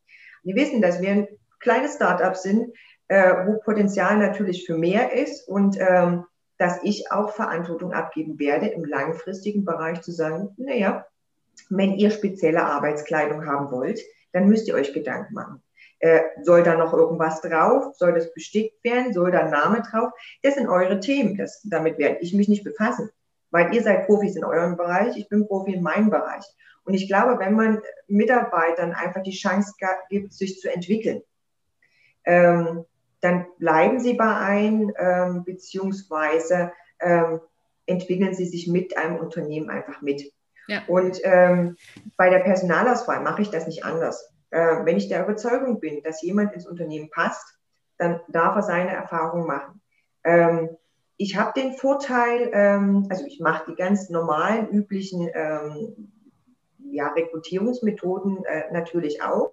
Die 0.43 0.55
wissen, 0.55 0.81
dass 0.81 1.01
wir 1.01 1.11
ein 1.11 1.27
kleines 1.59 1.95
Startup 1.95 2.35
sind, 2.35 2.73
äh, 3.09 3.47
wo 3.47 3.59
Potenzial 3.59 4.17
natürlich 4.17 4.65
für 4.65 4.77
mehr 4.77 5.13
ist 5.13 5.47
und 5.47 5.77
ähm, 5.79 6.25
dass 6.57 6.79
ich 6.83 7.11
auch 7.11 7.31
Verantwortung 7.31 7.93
abgeben 7.93 8.37
werde 8.39 8.67
im 8.67 8.85
langfristigen 8.85 9.65
Bereich 9.65 10.01
zu 10.01 10.11
sagen, 10.11 10.49
naja, 10.57 11.05
wenn 11.69 11.95
ihr 11.95 12.11
spezielle 12.11 12.63
Arbeitskleidung 12.63 13.45
haben 13.45 13.71
wollt, 13.71 13.99
dann 14.31 14.47
müsst 14.47 14.67
ihr 14.67 14.75
euch 14.75 14.93
Gedanken 14.93 15.33
machen. 15.33 15.63
Äh, 15.99 16.21
soll 16.43 16.63
da 16.63 16.75
noch 16.75 16.93
irgendwas 16.93 17.41
drauf? 17.41 17.95
Soll 17.95 18.13
das 18.13 18.33
bestickt 18.33 18.83
werden? 18.83 19.13
Soll 19.13 19.31
da 19.31 19.39
ein 19.39 19.51
Name 19.51 19.81
drauf? 19.81 20.11
Das 20.43 20.55
sind 20.55 20.67
eure 20.67 20.99
Themen. 20.99 21.37
Das, 21.37 21.61
damit 21.63 21.97
werde 21.97 22.19
ich 22.19 22.33
mich 22.33 22.47
nicht 22.47 22.63
befassen, 22.63 23.09
weil 23.51 23.73
ihr 23.73 23.81
seid 23.81 24.05
Profis 24.05 24.35
in 24.35 24.45
eurem 24.45 24.77
Bereich, 24.77 25.17
ich 25.17 25.27
bin 25.29 25.47
Profi 25.47 25.73
in 25.73 25.83
meinem 25.83 26.09
Bereich. 26.09 26.45
Und 26.83 26.93
ich 26.93 27.07
glaube, 27.07 27.39
wenn 27.39 27.53
man 27.53 27.81
Mitarbeitern 28.07 28.93
einfach 28.93 29.23
die 29.23 29.31
Chance 29.31 29.73
gibt, 30.09 30.33
sich 30.33 30.59
zu 30.59 30.71
entwickeln, 30.71 31.21
ähm, 32.25 32.85
dann 33.21 33.45
bleiben 33.57 33.99
sie 33.99 34.13
bei 34.13 34.35
ein, 34.35 34.91
ähm, 34.97 35.43
beziehungsweise 35.43 36.71
ähm, 36.99 37.41
entwickeln 37.85 38.33
sie 38.33 38.45
sich 38.45 38.67
mit 38.67 38.97
einem 38.97 39.17
Unternehmen 39.17 39.69
einfach 39.69 40.01
mit. 40.01 40.31
Ja. 40.67 40.83
Und 40.87 41.19
ähm, 41.23 41.75
bei 42.15 42.29
der 42.29 42.39
Personalauswahl 42.39 43.21
mache 43.21 43.41
ich 43.41 43.49
das 43.49 43.65
nicht 43.65 43.83
anders. 43.83 44.31
Äh, 44.51 44.85
wenn 44.85 44.97
ich 44.97 45.09
der 45.09 45.23
Überzeugung 45.23 45.79
bin, 45.79 46.03
dass 46.03 46.21
jemand 46.21 46.53
ins 46.53 46.67
Unternehmen 46.67 47.09
passt, 47.09 47.59
dann 47.97 48.21
darf 48.29 48.55
er 48.55 48.63
seine 48.63 48.91
Erfahrung 48.91 49.45
machen. 49.45 49.81
Ähm, 50.23 50.69
ich 51.17 51.37
habe 51.37 51.59
den 51.59 51.73
Vorteil, 51.73 52.49
ähm, 52.53 53.07
also 53.09 53.25
ich 53.25 53.39
mache 53.39 53.71
die 53.71 53.75
ganz 53.75 54.09
normalen, 54.09 54.69
üblichen 54.69 55.29
ähm, 55.33 56.11
ja, 56.91 57.09
Rekrutierungsmethoden 57.09 58.45
äh, 58.45 58.71
natürlich 58.71 59.21
auch. 59.21 59.51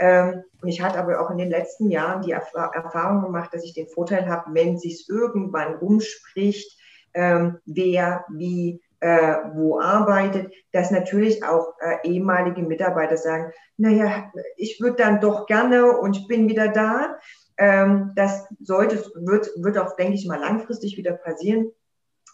Ähm, 0.00 0.42
und 0.62 0.68
ich 0.68 0.80
hatte 0.80 0.98
aber 0.98 1.20
auch 1.20 1.30
in 1.30 1.38
den 1.38 1.50
letzten 1.50 1.90
Jahren 1.90 2.22
die 2.22 2.32
Erf 2.32 2.52
Erfahrung 2.54 3.22
gemacht, 3.22 3.52
dass 3.52 3.64
ich 3.64 3.74
den 3.74 3.86
Vorteil 3.86 4.26
habe, 4.28 4.52
wenn 4.54 4.78
sich 4.78 5.06
irgendwann 5.08 5.76
umspricht, 5.76 6.76
ähm, 7.12 7.58
wer 7.66 8.24
wie 8.30 8.80
äh, 9.00 9.36
wo 9.54 9.78
arbeitet, 9.78 10.52
dass 10.72 10.90
natürlich 10.90 11.44
auch 11.44 11.74
äh, 11.80 12.08
ehemalige 12.08 12.62
Mitarbeiter 12.62 13.16
sagen, 13.16 13.52
naja, 13.76 14.30
ich 14.56 14.80
würde 14.80 14.96
dann 14.96 15.20
doch 15.20 15.46
gerne 15.46 15.98
und 15.98 16.16
ich 16.16 16.26
bin 16.28 16.48
wieder 16.48 16.68
da. 16.68 17.18
Ähm, 17.58 18.12
das 18.16 18.46
sollte, 18.60 19.04
wird, 19.14 19.50
wird 19.56 19.78
auch, 19.78 19.96
denke 19.96 20.14
ich 20.14 20.26
mal, 20.26 20.40
langfristig 20.40 20.96
wieder 20.96 21.12
passieren. 21.12 21.72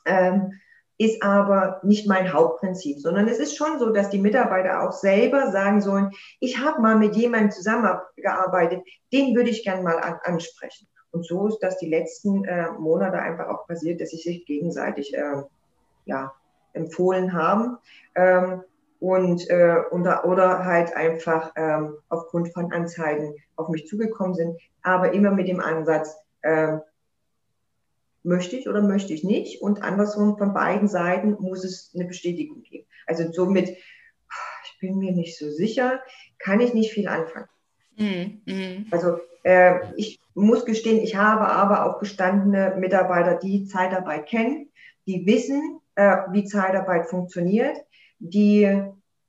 Ähm, 0.05 0.53
ist 0.99 1.23
aber 1.23 1.81
nicht 1.83 2.09
mein 2.09 2.33
Hauptprinzip, 2.33 3.01
sondern 3.01 3.29
es 3.29 3.39
ist 3.39 3.57
schon 3.57 3.79
so, 3.79 3.91
dass 3.91 4.11
die 4.11 4.21
Mitarbeiter 4.21 4.83
auch 4.83 4.93
selber 4.93 5.51
sagen 5.51 5.81
sollen, 5.81 6.11
ich 6.41 6.59
habe 6.59 6.81
mal 6.81 6.97
mit 6.97 7.17
jemandem 7.17 7.51
zusammengearbeitet, 7.51 8.83
den 9.13 9.35
würde 9.35 9.51
ich 9.51 9.65
gerne 9.65 9.83
mal 9.83 9.99
an, 9.99 10.19
ansprechen. 10.25 10.89
Und 11.11 11.27
so 11.27 11.49
ist 11.49 11.61
das 11.61 11.79
die 11.79 11.89
letzten 11.89 12.45
äh, 12.45 12.71
Monate 12.73 13.19
einfach 13.19 13.49
auch 13.49 13.67
passiert, 13.67 14.01
dass 14.01 14.11
sie 14.11 14.17
sich 14.17 14.45
gegenseitig 14.47 15.15
äh, 15.15 15.43
ja, 16.05 16.33
empfohlen 16.73 17.33
haben. 17.33 17.79
Ähm, 18.15 18.63
und, 18.99 19.49
äh, 19.51 19.77
oder, 19.91 20.25
oder 20.25 20.65
halt 20.65 20.97
einfach 20.97 21.53
ähm, 21.57 21.97
aufgrund 22.09 22.53
von 22.53 22.73
Anzeigen 22.73 23.35
auf 23.57 23.69
mich 23.69 23.87
zugekommen 23.87 24.35
sind, 24.35 24.59
aber 24.83 25.13
immer 25.13 25.31
mit 25.31 25.49
dem 25.49 25.61
Ansatz, 25.61 26.17
äh, 26.41 26.79
möchte 28.27 28.57
ich 28.57 28.69
oder 28.69 28.83
möchte 28.83 29.15
ich 29.15 29.25
nicht 29.25 29.63
und 29.63 29.83
andersrum 29.83 30.37
von 30.37 30.53
beiden 30.53 30.89
Seiten 30.89 31.37
muss 31.41 31.65
es 31.65 31.93
eine 31.95 32.05
Bestätigung 32.05 32.63
geben. 32.63 32.87
Also 33.07 33.31
somit, 33.33 33.71
ich 33.71 34.79
bin 34.81 34.99
mir 34.99 35.13
nicht 35.13 35.39
so 35.39 35.51
sicher, 35.51 36.01
kann 36.39 36.61
ich 36.61 36.75
nicht 36.75 36.93
viel 36.93 37.09
anfangen. 37.09 37.49
Mhm. 37.97 38.87
Also 38.91 39.19
äh, 39.45 39.79
ich 39.97 40.21
muss 40.35 40.67
gestehen, 40.67 41.03
ich 41.03 41.17
habe 41.17 41.47
aber 41.47 41.87
auch 41.87 42.01
gestandene 42.01 42.77
Mitarbeiter, 42.79 43.37
die 43.37 43.65
Zeitarbeit 43.65 44.27
kennen, 44.27 44.71
die 45.07 45.25
wissen, 45.25 45.81
äh, 45.95 46.17
wie 46.33 46.45
Zeitarbeit 46.45 47.09
funktioniert, 47.09 47.77
die 48.19 48.83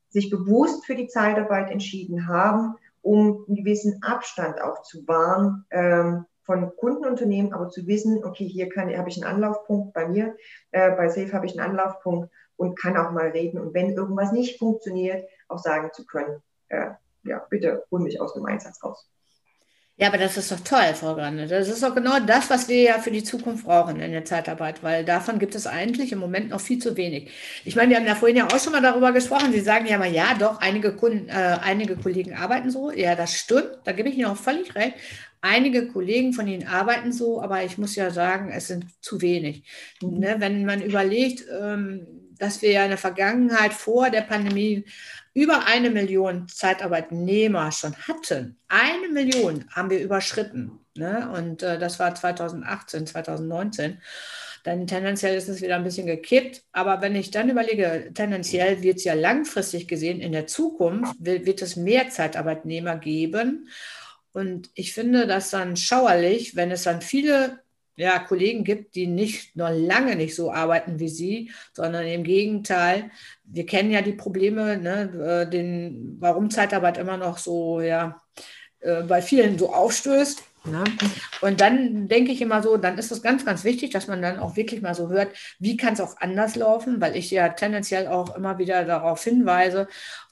sich 0.09 0.29
bewusst 0.29 0.85
für 0.85 0.95
die 0.95 1.07
Zeitarbeit 1.07 1.69
entschieden 1.69 2.27
haben, 2.27 2.75
um 3.01 3.45
einen 3.47 3.57
gewissen 3.57 4.01
Abstand 4.01 4.61
auch 4.61 4.81
zu 4.81 5.07
wahren 5.07 5.65
ähm, 5.69 6.25
von 6.47 6.75
Kundenunternehmen, 6.77 7.53
aber 7.53 7.69
zu 7.69 7.85
wissen, 7.85 8.23
okay, 8.23 8.47
hier 8.47 8.69
habe 8.75 9.09
ich 9.09 9.21
einen 9.21 9.31
Anlaufpunkt 9.31 9.93
bei 9.93 10.07
mir, 10.07 10.35
äh, 10.71 10.91
bei 10.91 11.09
Safe 11.09 11.33
habe 11.33 11.45
ich 11.45 11.59
einen 11.59 11.69
Anlaufpunkt 11.69 12.31
und 12.55 12.79
kann 12.79 12.97
auch 12.97 13.11
mal 13.11 13.27
reden. 13.27 13.59
Und 13.59 13.73
wenn 13.73 13.91
irgendwas 13.91 14.31
nicht 14.31 14.57
funktioniert, 14.57 15.29
auch 15.49 15.59
sagen 15.59 15.91
zu 15.93 16.05
können, 16.05 16.41
äh, 16.69 16.91
ja, 17.23 17.45
bitte 17.49 17.83
hol 17.91 17.99
mich 17.99 18.19
aus 18.21 18.33
dem 18.33 18.45
Einsatz 18.45 18.81
raus. 18.81 19.07
Ja, 19.99 20.09
aber 20.09 20.19
das 20.19 20.37
ist 20.37 20.51
doch 20.51 20.59
toll, 20.59 20.93
Frau 20.93 21.15
Grande. 21.15 21.47
Das 21.47 21.67
ist 21.67 21.81
doch 21.81 21.95
genau 21.95 22.19
das, 22.19 22.51
was 22.51 22.67
wir 22.69 22.83
ja 22.83 22.99
für 22.99 23.09
die 23.09 23.23
Zukunft 23.23 23.65
brauchen 23.65 23.99
in 23.99 24.11
der 24.11 24.25
Zeitarbeit, 24.25 24.83
weil 24.83 25.03
davon 25.03 25.39
gibt 25.39 25.55
es 25.55 25.65
eigentlich 25.65 26.11
im 26.11 26.19
Moment 26.19 26.49
noch 26.49 26.61
viel 26.61 26.77
zu 26.77 26.95
wenig. 26.95 27.31
Ich 27.65 27.75
meine, 27.75 27.89
wir 27.89 27.97
haben 27.97 28.05
ja 28.05 28.13
vorhin 28.13 28.37
ja 28.37 28.45
auch 28.45 28.59
schon 28.59 28.73
mal 28.73 28.81
darüber 28.81 29.11
gesprochen. 29.11 29.51
Sie 29.51 29.59
sagen 29.59 29.87
ja 29.87 29.97
mal, 29.97 30.11
ja, 30.11 30.35
doch, 30.37 30.61
einige 30.61 30.95
Kunden, 30.95 31.29
äh, 31.29 31.57
einige 31.63 31.95
Kollegen 31.95 32.35
arbeiten 32.35 32.69
so. 32.69 32.91
Ja, 32.91 33.15
das 33.15 33.33
stimmt. 33.33 33.79
Da 33.85 33.91
gebe 33.91 34.09
ich 34.09 34.17
Ihnen 34.17 34.27
auch 34.27 34.37
völlig 34.37 34.75
recht. 34.75 34.93
Einige 35.41 35.87
Kollegen 35.87 36.33
von 36.33 36.47
Ihnen 36.47 36.67
arbeiten 36.67 37.11
so, 37.11 37.41
aber 37.41 37.63
ich 37.63 37.77
muss 37.77 37.95
ja 37.95 38.09
sagen, 38.11 38.51
es 38.51 38.67
sind 38.67 38.85
zu 39.01 39.21
wenig. 39.21 39.63
Mhm. 40.01 40.19
Ne, 40.19 40.35
wenn 40.39 40.65
man 40.65 40.81
überlegt, 40.81 41.45
ähm, 41.61 42.07
dass 42.37 42.61
wir 42.61 42.71
ja 42.71 42.83
in 42.83 42.89
der 42.89 42.97
Vergangenheit 42.97 43.73
vor 43.73 44.09
der 44.09 44.21
Pandemie 44.21 44.85
über 45.33 45.65
eine 45.67 45.89
Million 45.89 46.47
Zeitarbeitnehmer 46.47 47.71
schon 47.71 47.95
hatten. 48.07 48.57
Eine 48.67 49.09
Million 49.09 49.65
haben 49.71 49.89
wir 49.89 50.01
überschritten. 50.01 50.79
Ne? 50.95 51.29
Und 51.31 51.61
äh, 51.61 51.77
das 51.77 51.99
war 51.99 52.15
2018, 52.15 53.05
2019. 53.05 54.01
Dann 54.63 54.87
tendenziell 54.87 55.37
ist 55.37 55.47
es 55.47 55.61
wieder 55.61 55.75
ein 55.75 55.83
bisschen 55.83 56.07
gekippt. 56.07 56.63
Aber 56.71 57.01
wenn 57.01 57.15
ich 57.15 57.31
dann 57.31 57.49
überlege, 57.49 58.11
tendenziell 58.13 58.81
wird 58.81 58.97
es 58.97 59.03
ja 59.03 59.13
langfristig 59.13 59.87
gesehen 59.87 60.19
in 60.19 60.31
der 60.31 60.47
Zukunft, 60.47 61.13
wird, 61.19 61.45
wird 61.45 61.61
es 61.61 61.75
mehr 61.75 62.09
Zeitarbeitnehmer 62.09 62.97
geben. 62.97 63.69
Und 64.37 64.69
ich 64.75 64.93
finde 64.93 65.25
das 65.25 65.49
dann 65.49 65.75
schauerlich, 65.75 66.55
wenn 66.55 66.69
es 66.69 66.83
dann 66.83 67.01
viele 67.01 67.61
ja, 67.95 68.19
Kollegen 68.19 68.63
gibt, 68.63 68.93
die 68.93 69.07
nicht 69.07 69.55
noch 69.55 69.71
lange 69.71 70.15
nicht 70.15 70.35
so 70.35 70.51
arbeiten 70.51 70.99
wie 70.99 71.09
Sie, 71.09 71.51
sondern 71.73 72.05
im 72.05 72.23
Gegenteil. 72.23 73.09
Wir 73.45 73.65
kennen 73.65 73.89
ja 73.89 74.03
die 74.03 74.13
Probleme, 74.13 74.77
ne, 74.77 75.45
äh, 75.47 75.49
den, 75.49 76.17
warum 76.19 76.51
Zeitarbeit 76.51 76.99
immer 76.99 77.17
noch 77.17 77.39
so 77.39 77.81
ja, 77.81 78.21
äh, 78.81 79.01
bei 79.01 79.23
vielen 79.23 79.57
so 79.57 79.73
aufstößt. 79.73 80.43
Ne? 80.65 80.83
Und 81.41 81.59
dann 81.59 82.07
denke 82.07 82.31
ich 82.31 82.39
immer 82.39 82.61
so, 82.61 82.77
dann 82.77 82.99
ist 82.99 83.11
es 83.11 83.23
ganz, 83.23 83.43
ganz 83.43 83.63
wichtig, 83.63 83.89
dass 83.89 84.05
man 84.05 84.21
dann 84.21 84.37
auch 84.37 84.55
wirklich 84.55 84.83
mal 84.83 84.93
so 84.93 85.09
hört, 85.09 85.29
wie 85.57 85.77
kann 85.77 85.95
es 85.95 86.01
auch 86.01 86.17
anders 86.19 86.55
laufen, 86.55 87.01
weil 87.01 87.15
ich 87.15 87.31
ja 87.31 87.49
tendenziell 87.49 88.05
auch 88.07 88.35
immer 88.35 88.59
wieder 88.59 88.85
darauf 88.85 89.23
hinweise 89.23 89.87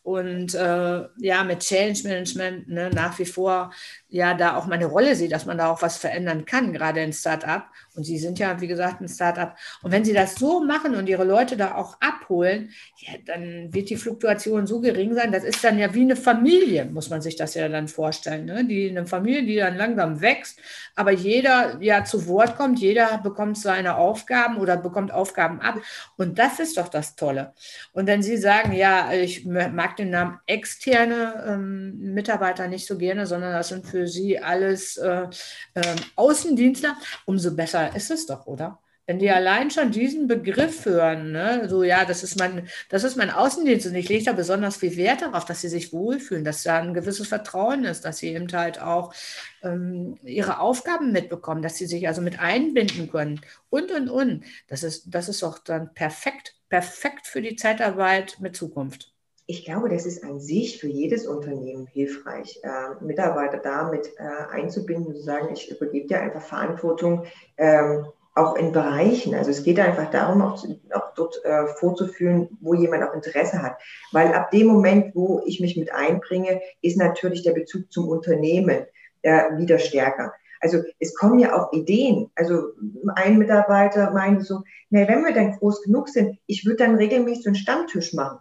und 0.06 0.54
äh, 0.54 1.04
ja, 1.18 1.44
mit 1.44 1.62
Change 1.62 2.02
Management 2.04 2.70
ne, 2.70 2.92
nach 2.94 3.18
wie 3.18 3.26
vor 3.26 3.72
ja 4.08 4.36
da 4.36 4.56
auch 4.56 4.68
meine 4.68 4.86
Rolle 4.86 5.16
sehe, 5.16 5.28
dass 5.28 5.48
man 5.48 5.58
da 5.58 5.68
auch 5.72 5.82
was 5.82 5.98
verändern 5.98 6.46
kann, 6.46 6.72
gerade 6.72 7.02
in 7.02 7.12
Startup. 7.12 7.64
Und 7.96 8.04
Sie 8.04 8.20
sind 8.20 8.38
ja, 8.38 8.62
wie 8.62 8.68
gesagt, 8.68 9.02
ein 9.02 9.10
Startup. 9.10 9.56
Und 9.82 9.92
wenn 9.92 10.06
Sie 10.06 10.14
das 10.14 10.36
so 10.36 10.64
machen 10.64 10.96
und 10.96 11.10
Ihre 11.10 11.24
Leute 11.24 11.58
da 11.58 11.74
auch 11.74 11.98
abholen, 12.02 12.70
ja, 12.98 13.14
dann 13.26 13.74
wird 13.74 13.90
die 13.90 13.96
Fluktuation 13.96 14.68
so 14.68 14.80
gering 14.80 15.16
sein. 15.16 15.32
Das 15.32 15.44
ist 15.44 15.64
dann 15.64 15.80
ja 15.80 15.92
wie 15.96 16.04
eine 16.04 16.16
Familie, 16.16 16.86
muss 16.86 17.10
man 17.10 17.22
sich 17.22 17.36
das 17.36 17.56
ja 17.56 17.68
dann 17.68 17.88
vorstellen. 17.88 18.46
Ne? 18.46 18.64
Die, 18.64 18.90
eine 18.90 19.08
Familie, 19.08 19.44
die 19.44 19.56
dann 19.56 19.76
langsam 19.76 20.22
wächst, 20.22 20.60
aber 20.96 21.12
jeder 21.12 21.82
ja 21.82 22.06
zu 22.06 22.28
Wort 22.28 22.56
kommt, 22.58 22.80
jeder 22.80 23.18
bekommt 23.18 23.58
seine 23.58 23.96
Aufgaben 23.96 24.58
oder 24.58 24.78
bekommt 24.78 25.12
Aufgaben 25.12 25.62
ab. 25.62 25.80
Und 26.16 26.38
das 26.38 26.60
ist 26.60 26.78
doch 26.78 26.90
das 26.90 27.16
Tolle. 27.16 27.54
Und 27.92 28.06
wenn 28.06 28.22
Sie 28.22 28.38
sagen, 28.38 28.72
ja, 28.72 29.12
ich 29.12 29.46
mag 29.46 29.95
den 29.96 30.10
Namen 30.12 30.40
externe 30.46 31.44
ähm, 31.48 32.14
Mitarbeiter 32.14 32.68
nicht 32.68 32.88
so 32.88 32.98
gerne, 32.98 33.26
sondern 33.26 33.54
das 33.54 33.70
sind 33.70 33.86
für 33.86 34.08
Sie 34.08 34.40
alles 34.40 34.98
äh, 34.98 35.28
äh, 35.74 35.96
Außendienstler, 36.16 36.98
umso 37.26 37.56
besser 37.56 37.96
ist 37.96 38.12
es 38.12 38.26
doch, 38.26 38.46
oder? 38.48 38.80
Wenn 39.08 39.20
die 39.20 39.30
allein 39.30 39.70
schon 39.70 39.92
diesen 39.92 40.28
Begriff 40.28 40.86
hören, 40.86 41.32
ne, 41.32 41.70
so 41.70 41.84
ja, 41.84 42.06
das 42.06 42.24
ist 42.24 42.40
mein, 42.40 42.68
das 42.90 43.04
ist 43.04 43.16
mein 43.18 43.30
Außendienst 43.30 43.86
und 43.86 43.96
ich 43.96 44.10
lege 44.10 44.26
da 44.26 44.34
besonders 44.34 44.78
viel 44.78 44.98
Wert 44.98 45.22
darauf, 45.22 45.46
dass 45.46 45.62
sie 45.62 45.70
sich 45.70 45.94
wohlfühlen, 45.94 46.44
dass 46.44 46.64
da 46.64 46.80
ein 46.80 46.96
gewisses 46.96 47.28
Vertrauen 47.28 47.84
ist, 47.86 48.04
dass 48.04 48.18
sie 48.18 48.34
eben 48.34 48.52
halt 48.52 48.82
auch 48.82 49.14
ähm, 49.62 50.18
ihre 50.24 50.60
Aufgaben 50.60 51.12
mitbekommen, 51.12 51.62
dass 51.62 51.78
sie 51.78 51.86
sich 51.86 52.08
also 52.08 52.22
mit 52.22 52.40
einbinden 52.40 53.10
können 53.12 53.42
und 53.70 53.92
und 53.92 54.10
und. 54.10 54.44
Das 54.68 54.82
ist, 54.82 55.06
das 55.14 55.30
ist 55.30 55.44
doch 55.44 55.60
dann 55.60 55.94
perfekt, 55.94 56.56
perfekt 56.70 57.28
für 57.28 57.44
die 57.44 57.56
Zeitarbeit 57.56 58.38
mit 58.40 58.56
Zukunft 58.56 59.15
ich 59.48 59.64
glaube, 59.64 59.90
das 59.90 60.06
ist 60.06 60.24
an 60.24 60.40
sich 60.40 60.80
für 60.80 60.88
jedes 60.88 61.28
Unternehmen 61.28 61.88
hilfreich, 61.88 62.60
äh, 62.64 63.04
Mitarbeiter 63.04 63.58
damit 63.58 64.12
äh, 64.18 64.52
einzubinden 64.52 65.08
und 65.08 65.18
zu 65.18 65.24
sagen, 65.24 65.50
ich 65.54 65.70
übergebe 65.70 66.08
dir 66.08 66.22
einfach 66.22 66.42
Verantwortung 66.42 67.26
ähm, 67.58 68.06
auch 68.34 68.56
in 68.56 68.72
Bereichen. 68.72 69.36
Also 69.36 69.52
es 69.52 69.64
geht 69.64 69.80
einfach 69.80 70.10
darum, 70.10 70.42
auch, 70.42 70.56
zu, 70.56 70.80
auch 70.92 71.14
dort 71.16 71.44
äh, 71.46 71.68
vorzuführen, 71.68 72.58
wo 72.60 72.74
jemand 72.74 73.04
auch 73.04 73.14
Interesse 73.14 73.62
hat. 73.62 73.78
Weil 74.12 74.34
ab 74.34 74.52
dem 74.52 74.68
Moment, 74.68 75.16
wo 75.16 75.42
ich 75.46 75.62
mich 75.62 75.78
mit 75.78 75.94
einbringe, 75.94 76.62
ist 76.82 76.98
natürlich 76.98 77.44
der 77.44 77.54
Bezug 77.54 77.92
zum 77.92 78.10
Unternehmen 78.10 78.86
äh, 79.22 79.58
wieder 79.58 79.78
stärker. 79.80 80.34
Also 80.60 80.82
es 81.00 81.14
kommen 81.14 81.40
ja 81.40 81.56
auch 81.56 81.72
Ideen. 81.72 82.32
Also 82.36 82.70
ein 83.16 83.38
Mitarbeiter 83.38 84.12
meinte 84.12 84.44
so, 84.44 84.64
na, 84.90 85.08
wenn 85.08 85.24
wir 85.24 85.34
dann 85.34 85.52
groß 85.52 85.84
genug 85.84 86.10
sind, 86.10 86.40
ich 86.48 86.66
würde 86.66 86.78
dann 86.78 86.96
regelmäßig 86.96 87.46
einen 87.46 87.56
Stammtisch 87.56 88.14
machen. 88.14 88.40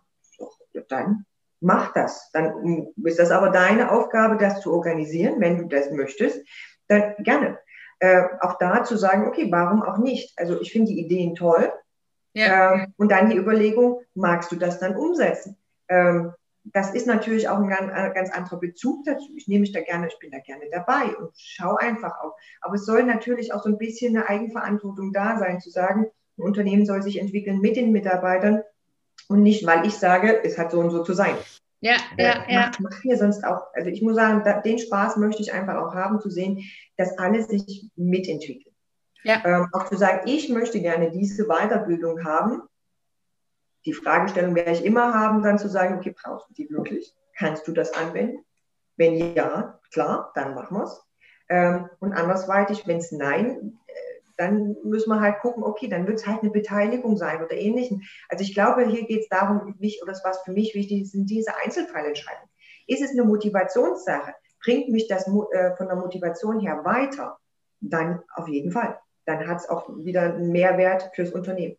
Dann 0.89 1.25
mach 1.61 1.93
das. 1.93 2.31
Dann 2.33 2.89
ist 3.03 3.19
das 3.19 3.31
aber 3.31 3.51
deine 3.51 3.91
Aufgabe, 3.91 4.37
das 4.37 4.61
zu 4.61 4.73
organisieren, 4.73 5.41
wenn 5.41 5.59
du 5.59 5.67
das 5.67 5.91
möchtest. 5.91 6.47
Dann 6.89 7.15
gerne. 7.19 7.59
Äh, 8.01 8.23
auch 8.41 8.59
da 8.59 8.85
zu 8.85 8.97
sagen, 8.97 9.27
okay, 9.27 9.51
warum 9.51 9.83
auch 9.83 9.99
nicht? 9.99 10.39
Also 10.39 10.61
ich 10.61 10.73
finde 10.73 10.93
die 10.93 11.01
Ideen 11.01 11.35
toll. 11.35 11.73
Ja. 12.35 12.75
Ähm, 12.75 12.95
und 12.97 13.11
dann 13.13 13.31
die 13.31 13.37
Überlegung, 13.37 14.01
magst 14.15 14.51
du 14.53 14.57
das 14.57 14.79
dann 14.81 14.97
umsetzen? 14.97 15.57
Ähm, 15.89 16.33
das 16.65 16.95
ist 16.95 17.07
natürlich 17.07 17.49
auch 17.49 17.59
ein 17.59 17.69
ganz, 17.69 17.93
ein 17.93 18.15
ganz, 18.15 18.31
anderer 18.33 18.59
Bezug 18.59 19.05
dazu. 19.05 19.31
Ich 19.37 19.49
nehme 19.49 19.61
mich 19.61 19.73
da 19.73 19.81
gerne, 19.83 20.09
ich 20.09 20.19
bin 20.19 20.31
da 20.31 20.39
gerne 20.39 20.65
dabei 20.73 21.15
und 21.17 21.31
schaue 21.37 21.81
einfach 21.81 22.19
auch. 22.21 22.37
Aber 22.63 22.75
es 22.75 22.87
soll 22.87 23.05
natürlich 23.05 23.53
auch 23.53 23.63
so 23.63 23.69
ein 23.69 23.79
bisschen 23.79 24.17
eine 24.17 24.29
Eigenverantwortung 24.29 25.13
da 25.13 25.39
sein, 25.39 25.61
zu 25.61 25.71
sagen, 25.71 26.07
ein 26.39 26.43
Unternehmen 26.43 26.87
soll 26.87 27.03
sich 27.03 27.21
entwickeln 27.21 27.61
mit 27.61 27.77
den 27.77 27.93
Mitarbeitern 27.93 28.63
und 29.29 29.43
nicht, 29.43 29.67
weil 29.67 29.87
ich 29.87 29.95
sage, 29.95 30.43
es 30.45 30.59
hat 30.59 30.71
so 30.71 30.81
und 30.81 30.91
so 30.91 31.03
zu 31.03 31.13
sein. 31.13 31.37
Ja, 31.81 31.97
ja, 32.17 32.45
äh, 32.47 32.53
ja. 32.53 32.61
Macht, 32.61 32.81
macht 32.81 33.05
mir 33.05 33.19
sonst 33.19 33.45
auch, 33.45 33.67
also 33.75 33.91
ich 33.91 34.01
muss 34.01 34.15
sagen, 34.15 34.43
da, 34.45 34.61
den 34.61 34.79
Spaß 34.79 35.17
möchte 35.17 35.43
ich 35.43 35.53
einfach 35.53 35.77
auch 35.77 35.95
haben, 35.95 36.21
zu 36.21 36.31
sehen, 36.31 36.65
dass 36.97 37.19
alles 37.19 37.49
sich 37.49 37.91
mitentwickelt. 37.95 38.75
Ja. 39.23 39.43
Ähm, 39.45 39.69
auch 39.73 39.85
zu 39.89 39.97
sagen, 39.97 40.27
ich 40.27 40.49
möchte 40.49 40.81
gerne 40.81 41.11
diese 41.11 41.47
Weiterbildung 41.47 42.25
haben, 42.25 42.63
die 43.85 43.93
Fragestellung 43.93 44.55
werde 44.55 44.73
ich 44.73 44.85
immer 44.85 45.13
haben, 45.13 45.43
dann 45.43 45.59
zu 45.59 45.69
sagen, 45.69 45.99
okay, 45.99 46.15
brauchst 46.23 46.49
du 46.49 46.55
die 46.55 46.71
wirklich? 46.71 47.15
Kannst 47.37 47.69
du 47.69 47.73
das 47.73 47.93
anwenden? 47.93 48.45
Wenn 48.97 49.35
ja, 49.35 49.79
klar, 49.93 50.31
dann 50.35 50.55
machen 50.55 50.77
wir 50.77 50.85
es. 50.85 51.03
Ähm, 51.49 51.91
und 52.01 52.13
andersweitig, 52.15 52.87
wenn 52.87 52.99
es 52.99 53.13
nein, 53.13 53.79
dann 54.37 54.77
müssen 54.83 55.11
wir 55.11 55.21
halt 55.21 55.41
gucken, 55.41 55.63
okay, 55.63 55.89
dann 55.89 56.07
wird 56.07 56.19
es 56.19 56.27
halt 56.27 56.43
eine 56.43 56.51
Beteiligung 56.51 57.17
sein 57.17 57.43
oder 57.43 57.53
ähnlichen. 57.53 58.03
Also 58.29 58.43
ich 58.43 58.55
glaube, 58.55 58.87
hier 58.87 59.05
geht 59.07 59.23
es 59.23 59.29
darum, 59.29 59.75
mich, 59.79 60.01
oder 60.03 60.13
das, 60.13 60.25
was 60.25 60.43
für 60.43 60.53
mich 60.53 60.75
wichtig 60.75 61.03
ist, 61.03 61.13
sind 61.13 61.31
diese 61.31 61.57
Einzelfallentscheidungen. 61.65 62.49
Ist 62.87 63.03
es 63.03 63.13
eine 63.13 63.25
Motivationssache? 63.25 64.35
Bringt 64.63 64.89
mich 64.89 65.09
das 65.09 65.27
äh, 65.27 65.77
von 65.77 65.87
der 65.87 65.97
Motivation 65.97 66.61
her 66.61 66.81
weiter? 66.85 67.39
Dann 67.81 68.23
auf 68.35 68.49
jeden 68.49 68.73
Fall. 68.73 68.99
Dann 69.27 69.47
hat 69.47 69.59
es 69.59 69.69
auch 69.69 69.89
wieder 69.99 70.23
einen 70.23 70.51
Mehrwert 70.51 71.11
fürs 71.15 71.31
Unternehmen. 71.31 71.77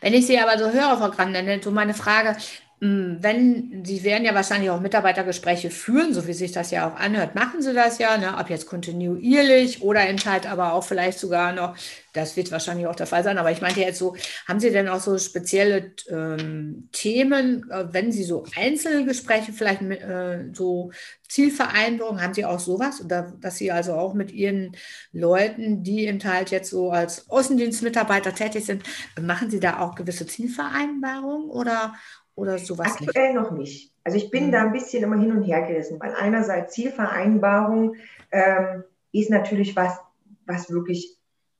Wenn 0.00 0.14
ich 0.14 0.26
Sie 0.26 0.38
aber 0.38 0.58
so 0.58 0.70
höre, 0.70 0.96
Frau 0.96 1.10
Grande, 1.10 1.60
so 1.62 1.70
meine 1.70 1.94
Frage, 1.94 2.36
wenn, 2.84 3.84
Sie 3.84 4.02
werden 4.02 4.24
ja 4.24 4.34
wahrscheinlich 4.34 4.68
auch 4.70 4.80
Mitarbeitergespräche 4.80 5.70
führen, 5.70 6.12
so 6.12 6.26
wie 6.26 6.32
sich 6.32 6.50
das 6.50 6.72
ja 6.72 6.90
auch 6.90 6.96
anhört, 6.96 7.36
machen 7.36 7.62
Sie 7.62 7.72
das 7.72 7.98
ja, 7.98 8.18
ne? 8.18 8.36
ob 8.40 8.50
jetzt 8.50 8.66
kontinuierlich 8.66 9.82
oder 9.82 10.04
in 10.08 10.18
Zeit, 10.18 10.50
aber 10.50 10.72
auch 10.72 10.82
vielleicht 10.82 11.20
sogar 11.20 11.52
noch, 11.52 11.76
das 12.12 12.36
wird 12.36 12.50
wahrscheinlich 12.50 12.88
auch 12.88 12.96
der 12.96 13.06
Fall 13.06 13.22
sein, 13.22 13.38
aber 13.38 13.52
ich 13.52 13.60
meinte 13.60 13.78
jetzt 13.78 14.00
so, 14.00 14.16
haben 14.48 14.58
Sie 14.58 14.72
denn 14.72 14.88
auch 14.88 14.98
so 14.98 15.16
spezielle 15.18 15.92
ähm, 16.10 16.88
Themen, 16.90 17.70
äh, 17.70 17.84
wenn 17.92 18.10
Sie 18.10 18.24
so 18.24 18.46
Einzelgespräche 18.56 19.52
vielleicht 19.52 19.82
mit, 19.82 20.00
äh, 20.00 20.46
so 20.52 20.90
Zielvereinbarungen, 21.28 22.20
haben 22.20 22.34
Sie 22.34 22.44
auch 22.44 22.58
sowas, 22.58 23.00
oder 23.00 23.32
dass 23.40 23.58
Sie 23.58 23.70
also 23.70 23.94
auch 23.94 24.12
mit 24.12 24.32
Ihren 24.32 24.76
Leuten, 25.12 25.84
die 25.84 26.06
im 26.06 26.18
Teil 26.18 26.46
jetzt 26.48 26.70
so 26.70 26.90
als 26.90 27.30
Außendienstmitarbeiter 27.30 28.34
tätig 28.34 28.66
sind, 28.66 28.82
machen 29.20 29.50
Sie 29.50 29.60
da 29.60 29.78
auch 29.78 29.94
gewisse 29.94 30.26
Zielvereinbarungen 30.26 31.48
oder 31.48 31.94
oder 32.34 32.58
sowas 32.58 32.92
Aktuell 32.92 33.32
nicht? 33.32 33.42
noch 33.42 33.50
nicht. 33.50 33.92
Also 34.04 34.18
ich 34.18 34.30
bin 34.30 34.46
mhm. 34.46 34.52
da 34.52 34.62
ein 34.62 34.72
bisschen 34.72 35.02
immer 35.02 35.18
hin 35.18 35.32
und 35.32 35.42
her 35.42 35.62
gerissen, 35.62 36.00
weil 36.00 36.14
einerseits 36.14 36.74
Zielvereinbarung 36.74 37.96
ähm, 38.30 38.84
ist 39.12 39.30
natürlich 39.30 39.76
was, 39.76 39.98
was 40.46 40.70
wirklich 40.70 41.16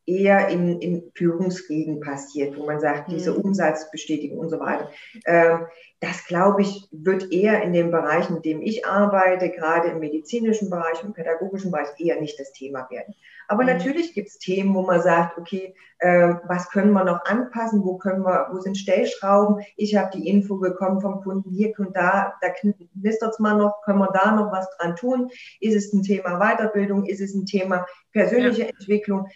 eher 0.07 0.49
in, 0.49 0.81
in 0.81 1.13
Führungsriegen 1.15 2.01
passiert, 2.01 2.57
wo 2.57 2.67
man 2.67 2.81
sagt, 2.81 3.09
mhm. 3.09 3.13
diese 3.13 3.35
Umsatzbestätigung 3.35 4.39
und 4.39 4.49
so 4.49 4.59
weiter. 4.59 4.91
Ähm, 5.27 5.67
das, 6.01 6.27
glaube 6.27 6.63
ich, 6.63 6.89
wird 6.91 7.31
eher 7.31 7.63
in 7.63 7.73
dem 7.73 7.93
Bereich, 7.93 8.29
in 8.29 8.43
dem 8.43 8.61
ich 8.61 8.85
arbeite, 8.85 9.51
gerade 9.51 9.89
im 9.89 10.01
medizinischen 10.01 10.69
Bereich, 10.69 11.03
im 11.05 11.13
pädagogischen 11.13 11.71
Bereich, 11.71 11.89
eher 11.99 12.21
nicht 12.21 12.41
das 12.41 12.53
Thema 12.53 12.89
werden. 12.91 13.15
Aber 13.47 13.63
mhm. 13.63 13.69
natürlich 13.69 14.13
gibt 14.15 14.29
es 14.29 14.39
Themen, 14.39 14.75
wo 14.75 14.83
man 14.83 15.01
sagt, 15.01 15.39
okay, 15.39 15.75
äh, 15.99 16.35
was 16.49 16.71
können 16.71 16.93
wir 16.93 17.05
noch 17.05 17.25
anpassen, 17.25 17.85
wo 17.85 17.99
können 17.99 18.25
wir, 18.25 18.49
wo 18.51 18.59
sind 18.59 18.77
Stellschrauben? 18.77 19.63
Ich 19.77 19.95
habe 19.95 20.11
die 20.13 20.27
Info 20.29 20.57
bekommen 20.57 21.01
vom 21.01 21.23
Kunden, 21.23 21.51
hier 21.51 21.73
und 21.79 21.95
da, 21.95 22.35
da 22.41 22.49
knistert 22.49 23.35
es 23.35 23.39
mal 23.39 23.57
noch, 23.57 23.83
können 23.85 23.99
wir 24.01 24.11
da 24.13 24.33
noch 24.33 24.51
was 24.51 24.69
dran 24.77 24.97
tun? 24.97 25.31
Ist 25.61 25.77
es 25.77 25.93
ein 25.93 26.03
Thema 26.03 26.41
Weiterbildung? 26.41 27.05
Ist 27.05 27.21
es 27.21 27.35
ein 27.35 27.47
Thema 27.47 27.87
persönliche 28.13 28.63
ja. 28.63 28.69
Entwicklung? 28.69 29.29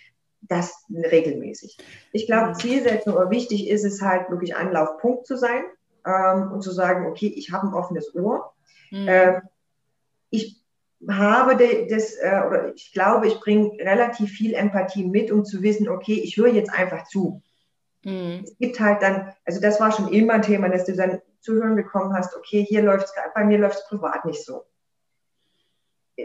Das 0.49 0.85
regelmäßig. 0.91 1.79
Ich 2.13 2.27
glaube. 2.27 2.53
Zielsetzung 2.55 3.15
oder 3.15 3.31
wichtig 3.31 3.69
ist 3.69 3.85
es 3.85 4.03
halt 4.03 4.31
wirklich 4.31 4.55
Anlaufpunkt 4.55 5.27
zu 5.27 5.37
sein 5.37 5.65
ähm, 6.07 6.53
und 6.53 6.63
zu 6.63 6.71
sagen, 6.73 7.07
okay, 7.07 7.33
ich 7.35 7.53
habe 7.53 7.67
ein 7.67 7.75
offenes 7.75 8.15
Ohr. 8.15 8.53
Mhm. 8.91 9.07
Ähm, 9.09 9.43
ich 10.31 10.63
habe 11.09 11.57
das, 11.89 12.15
äh, 12.15 12.43
oder 12.47 12.75
ich 12.75 12.93
glaube, 12.93 13.27
ich 13.27 13.39
bringe 13.41 13.73
relativ 13.79 14.31
viel 14.31 14.55
Empathie 14.55 15.05
mit, 15.05 15.31
um 15.31 15.45
zu 15.45 15.63
wissen, 15.63 15.89
okay, 15.89 16.15
ich 16.15 16.37
höre 16.37 16.49
jetzt 16.49 16.73
einfach 16.73 17.05
zu. 17.05 17.43
Mhm. 18.05 18.43
Es 18.45 18.57
gibt 18.59 18.81
halt 18.81 19.03
dann, 19.03 19.33
also 19.45 19.61
das 19.61 19.81
war 19.81 19.93
schon 19.93 20.09
immer 20.13 20.35
ein 20.35 20.43
Thema, 20.43 20.69
dass 20.69 20.85
du 20.85 20.95
dann 20.95 21.21
zu 21.41 21.55
hören 21.55 21.77
bekommen 21.77 22.15
hast, 22.15 22.37
okay, 22.37 22.65
hier 22.65 22.83
läuft 22.83 23.07
es, 23.07 23.15
bei 23.35 23.45
mir 23.45 23.59
läuft 23.59 23.79
es 23.79 23.89
privat 23.89 24.25
nicht 24.25 24.45
so. 24.45 24.65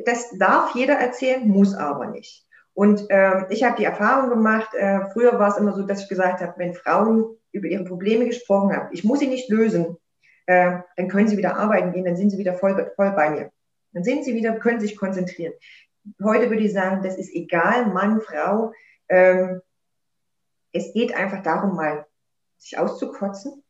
Das 0.06 0.30
darf 0.38 0.74
jeder 0.74 0.96
erzählen, 0.96 1.48
muss 1.48 1.76
aber 1.76 2.08
nicht. 2.08 2.48
Und 2.74 3.06
ähm, 3.10 3.46
ich 3.50 3.64
habe 3.64 3.76
die 3.78 3.84
Erfahrung 3.84 4.30
gemacht, 4.30 4.74
äh, 4.74 5.02
früher 5.12 5.38
war 5.40 5.50
es 5.50 5.58
immer 5.58 5.74
so, 5.74 5.84
dass 5.84 6.04
ich 6.04 6.10
gesagt 6.10 6.42
habe, 6.42 6.54
wenn 6.58 6.74
Frauen 6.74 7.38
über 7.52 7.68
ihre 7.68 7.84
Probleme 7.84 8.26
gesprochen 8.26 8.76
haben, 8.76 8.90
ich 8.92 9.04
muss 9.04 9.20
sie 9.20 9.28
nicht 9.28 9.50
lösen, 9.50 9.98
äh, 10.46 10.80
dann 10.96 11.08
können 11.10 11.28
sie 11.28 11.38
wieder 11.38 11.58
arbeiten 11.58 11.92
gehen, 11.92 12.06
dann 12.06 12.16
sind 12.16 12.30
sie 12.30 12.38
wieder 12.38 12.54
voll, 12.54 12.92
voll 12.96 13.12
bei 13.12 13.30
mir. 13.30 13.52
Dann 13.94 14.04
sind 14.04 14.24
sie 14.24 14.36
wieder, 14.36 14.54
können 14.54 14.80
sich 14.80 14.96
konzentrieren. 14.96 15.54
Heute 16.24 16.50
würde 16.50 16.64
ich 16.64 16.74
sagen, 16.74 17.04
das 17.04 17.18
ist 17.18 17.34
egal, 17.34 17.88
Mann, 17.88 18.22
Frau. 18.22 18.74
Ähm, 19.10 19.62
es 20.72 20.94
geht 20.94 21.14
einfach 21.14 21.44
darum, 21.44 21.76
mal 21.76 22.06
sich 22.58 22.78
auszukotzen 22.78 23.64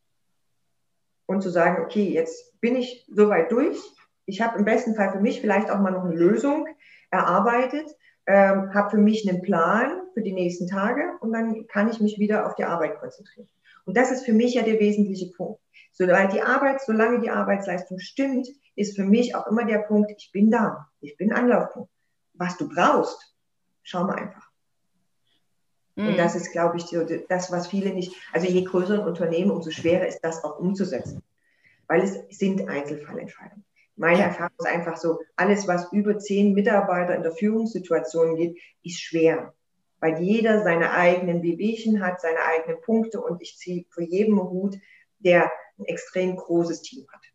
und 1.26 1.42
zu 1.42 1.50
sagen, 1.50 1.84
okay, 1.84 2.10
jetzt 2.10 2.60
bin 2.62 2.76
ich 2.76 3.06
soweit 3.10 3.52
durch. 3.52 3.78
Ich 4.26 4.42
habe 4.42 4.60
im 4.60 4.66
besten 4.66 4.96
Fall 4.96 5.12
für 5.12 5.20
mich 5.20 5.42
vielleicht 5.42 5.72
auch 5.72 5.80
mal 5.80 5.92
noch 5.92 6.04
eine 6.04 6.16
Lösung 6.16 6.68
erarbeitet, 7.10 7.96
ähm, 8.28 8.74
habe 8.74 8.92
für 8.92 8.98
mich 8.98 9.28
einen 9.28 9.42
Plan 9.42 10.02
für 10.14 10.22
die 10.22 10.34
nächsten 10.34 10.68
Tage 10.68 11.18
und 11.22 11.34
dann 11.34 11.68
kann 11.68 11.90
ich 11.90 12.00
mich 12.00 12.20
wieder 12.20 12.46
auf 12.46 12.56
die 12.56 12.66
Arbeit 12.66 13.00
konzentrieren. 13.00 13.50
Und 13.86 13.98
das 13.98 14.12
ist 14.12 14.26
für 14.26 14.34
mich 14.34 14.54
ja 14.54 14.62
der 14.62 14.80
wesentliche 14.80 15.32
Punkt. 15.36 15.60
Solange 15.92 16.34
die 16.34 16.42
Arbeit, 16.42 16.82
solange 16.82 17.20
die 17.20 17.30
Arbeitsleistung 17.30 18.00
stimmt, 18.00 18.48
ist 18.76 18.96
für 18.96 19.04
mich 19.04 19.36
auch 19.36 19.48
immer 19.48 19.66
der 19.66 19.80
Punkt, 19.80 20.12
ich 20.16 20.32
bin 20.32 20.52
da, 20.52 20.88
ich 21.02 21.18
bin 21.18 21.34
Anlaufpunkt. 21.34 21.90
Was 22.34 22.58
du 22.58 22.70
brauchst, 22.70 23.36
schau 23.84 24.04
mal 24.04 24.16
einfach. 24.16 24.50
Mhm. 25.96 26.10
Und 26.10 26.18
das 26.18 26.36
ist, 26.36 26.52
glaube 26.52 26.78
ich, 26.78 26.86
das, 27.28 27.52
was 27.52 27.68
viele 27.68 27.94
nicht, 27.94 28.14
also 28.32 28.48
je 28.48 28.64
größer 28.64 28.94
ein 29.00 29.08
Unternehmen, 29.08 29.52
umso 29.52 29.72
schwerer 29.72 30.08
ist 30.08 30.22
das 30.22 30.44
auch 30.44 30.60
umzusetzen. 30.60 31.22
Weil 31.88 32.04
es 32.04 32.38
sind 32.38 32.70
Einzelfallentscheidungen. 32.70 33.66
Meine 34.02 34.24
Erfahrung 34.24 34.56
ist 34.58 34.66
einfach 34.66 34.98
so, 34.98 35.20
alles, 35.36 35.68
was 35.68 35.94
über 35.94 36.18
zehn 36.18 36.54
Mitarbeiter 36.54 37.16
in 37.16 37.22
der 37.22 37.34
Führungssituation 37.34 38.36
geht, 38.36 38.58
ist 38.82 39.00
schwer. 39.00 39.54
Weil 40.00 40.20
jeder 40.24 40.64
seine 40.64 40.90
eigenen 40.90 41.44
Wehwehchen 41.44 42.04
hat, 42.04 42.20
seine 42.20 42.40
eigenen 42.40 42.82
Punkte 42.82 43.22
und 43.22 43.44
ich 43.44 43.58
ziehe 43.58 43.86
für 43.92 44.02
jeden 44.02 44.42
Hut, 44.42 44.76
der 45.20 45.52
ein 45.78 45.86
extrem 45.86 46.36
großes 46.36 46.82
Team 46.82 47.06
hat. 47.14 47.31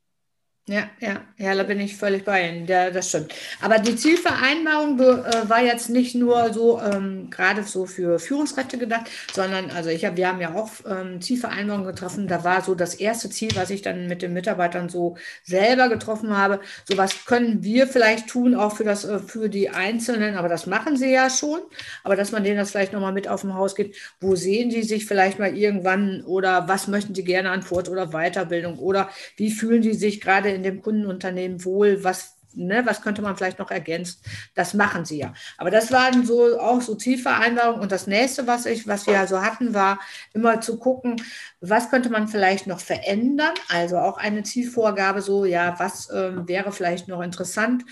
Ja, 0.69 0.91
ja, 0.99 1.21
ja, 1.39 1.55
da 1.55 1.63
bin 1.63 1.79
ich 1.79 1.97
völlig 1.97 2.25
bei 2.25 2.49
Ihnen. 2.49 2.67
Ja, 2.67 2.91
das 2.91 3.09
stimmt. 3.11 3.33
Aber 3.61 3.79
die 3.79 3.95
Zielvereinbarung 3.95 4.99
äh, 4.99 5.49
war 5.49 5.63
jetzt 5.63 5.91
nicht 5.91 6.17
nur 6.17 6.53
so 6.53 6.81
ähm, 6.81 7.31
gerade 7.31 7.63
so 7.63 7.87
für 7.87 8.19
Führungskräfte 8.19 8.77
gedacht, 8.77 9.09
sondern 9.33 9.71
also 9.71 9.91
ich 9.91 10.05
hab, 10.05 10.17
wir 10.17 10.27
haben 10.27 10.41
ja 10.41 10.55
auch 10.57 10.71
ähm, 10.85 11.21
Zielvereinbarungen 11.21 11.87
getroffen. 11.87 12.27
Da 12.27 12.43
war 12.43 12.63
so 12.63 12.75
das 12.75 12.95
erste 12.95 13.31
Ziel, 13.31 13.51
was 13.55 13.71
ich 13.71 13.83
dann 13.83 14.09
mit 14.09 14.23
den 14.23 14.33
Mitarbeitern 14.33 14.89
so 14.89 15.17
selber 15.45 15.89
getroffen 15.89 16.37
habe. 16.37 16.59
So 16.89 16.97
was 16.97 17.27
können 17.27 17.63
wir 17.63 17.87
vielleicht 17.87 18.27
tun, 18.27 18.57
auch 18.57 18.75
für 18.77 18.83
das 18.83 19.05
äh, 19.05 19.21
für 19.21 19.49
die 19.49 19.71
Einzelnen. 19.71 20.35
Aber 20.37 20.49
das 20.49 20.67
machen 20.67 20.97
sie 20.97 21.13
ja 21.13 21.31
schon. 21.31 21.61
Aber 22.03 22.17
dass 22.17 22.33
man 22.33 22.45
denen 22.45 22.57
das 22.59 22.71
vielleicht 22.73 22.93
nochmal 22.93 23.13
mit 23.13 23.29
auf 23.29 23.43
dem 23.43 23.55
Haus 23.55 23.75
geht. 23.77 23.97
Wo 24.21 24.35
sehen 24.35 24.71
sie 24.71 24.83
sich 24.83 25.07
vielleicht 25.07 25.39
mal 25.39 25.57
irgendwann 25.57 26.23
oder 26.25 26.67
was 26.69 26.89
möchten 26.89 27.15
sie 27.15 27.25
gerne 27.25 27.51
an 27.51 27.63
Fort- 27.63 27.89
oder 27.89 28.09
Weiterbildung 28.09 28.79
oder 28.79 29.11
wie 29.37 29.51
fühlen 29.51 29.83
sie 29.83 29.95
sich 29.95 30.21
gerade 30.21 30.56
in 30.57 30.63
dem 30.63 30.83
Kundenunternehmen 30.83 31.65
wohl, 31.65 32.03
was 32.03 32.37
ne, 32.57 32.83
was 32.85 33.03
könnte 33.03 33.23
man 33.23 33.37
vielleicht 33.37 33.59
noch 33.59 33.71
ergänzen? 33.71 34.21
Das 34.55 34.75
machen 34.75 35.05
sie 35.05 35.19
ja. 35.19 35.35
Aber 35.59 35.71
das 35.71 35.93
waren 35.93 36.25
so 36.27 36.59
auch 36.59 36.81
so 36.81 36.95
Zielvereinbarungen. 36.95 37.81
Und 37.81 37.93
das 37.93 38.07
nächste, 38.07 38.47
was 38.47 38.67
ich, 38.67 38.87
was 38.87 39.07
wir 39.07 39.19
also 39.19 39.43
hatten, 39.43 39.75
war 39.75 40.01
immer 40.33 40.61
zu 40.61 40.79
gucken, 40.79 41.23
was 41.61 41.91
könnte 41.91 42.11
man 42.11 42.29
vielleicht 42.29 42.67
noch 42.67 42.81
verändern? 42.81 43.55
Also 43.69 43.99
auch 43.99 44.19
eine 44.19 44.43
Zielvorgabe, 44.43 45.23
so 45.23 45.45
ja, 45.45 45.79
was 45.79 46.11
äh, 46.11 46.49
wäre 46.49 46.73
vielleicht 46.73 47.09
noch 47.09 47.23
interessant 47.23 47.85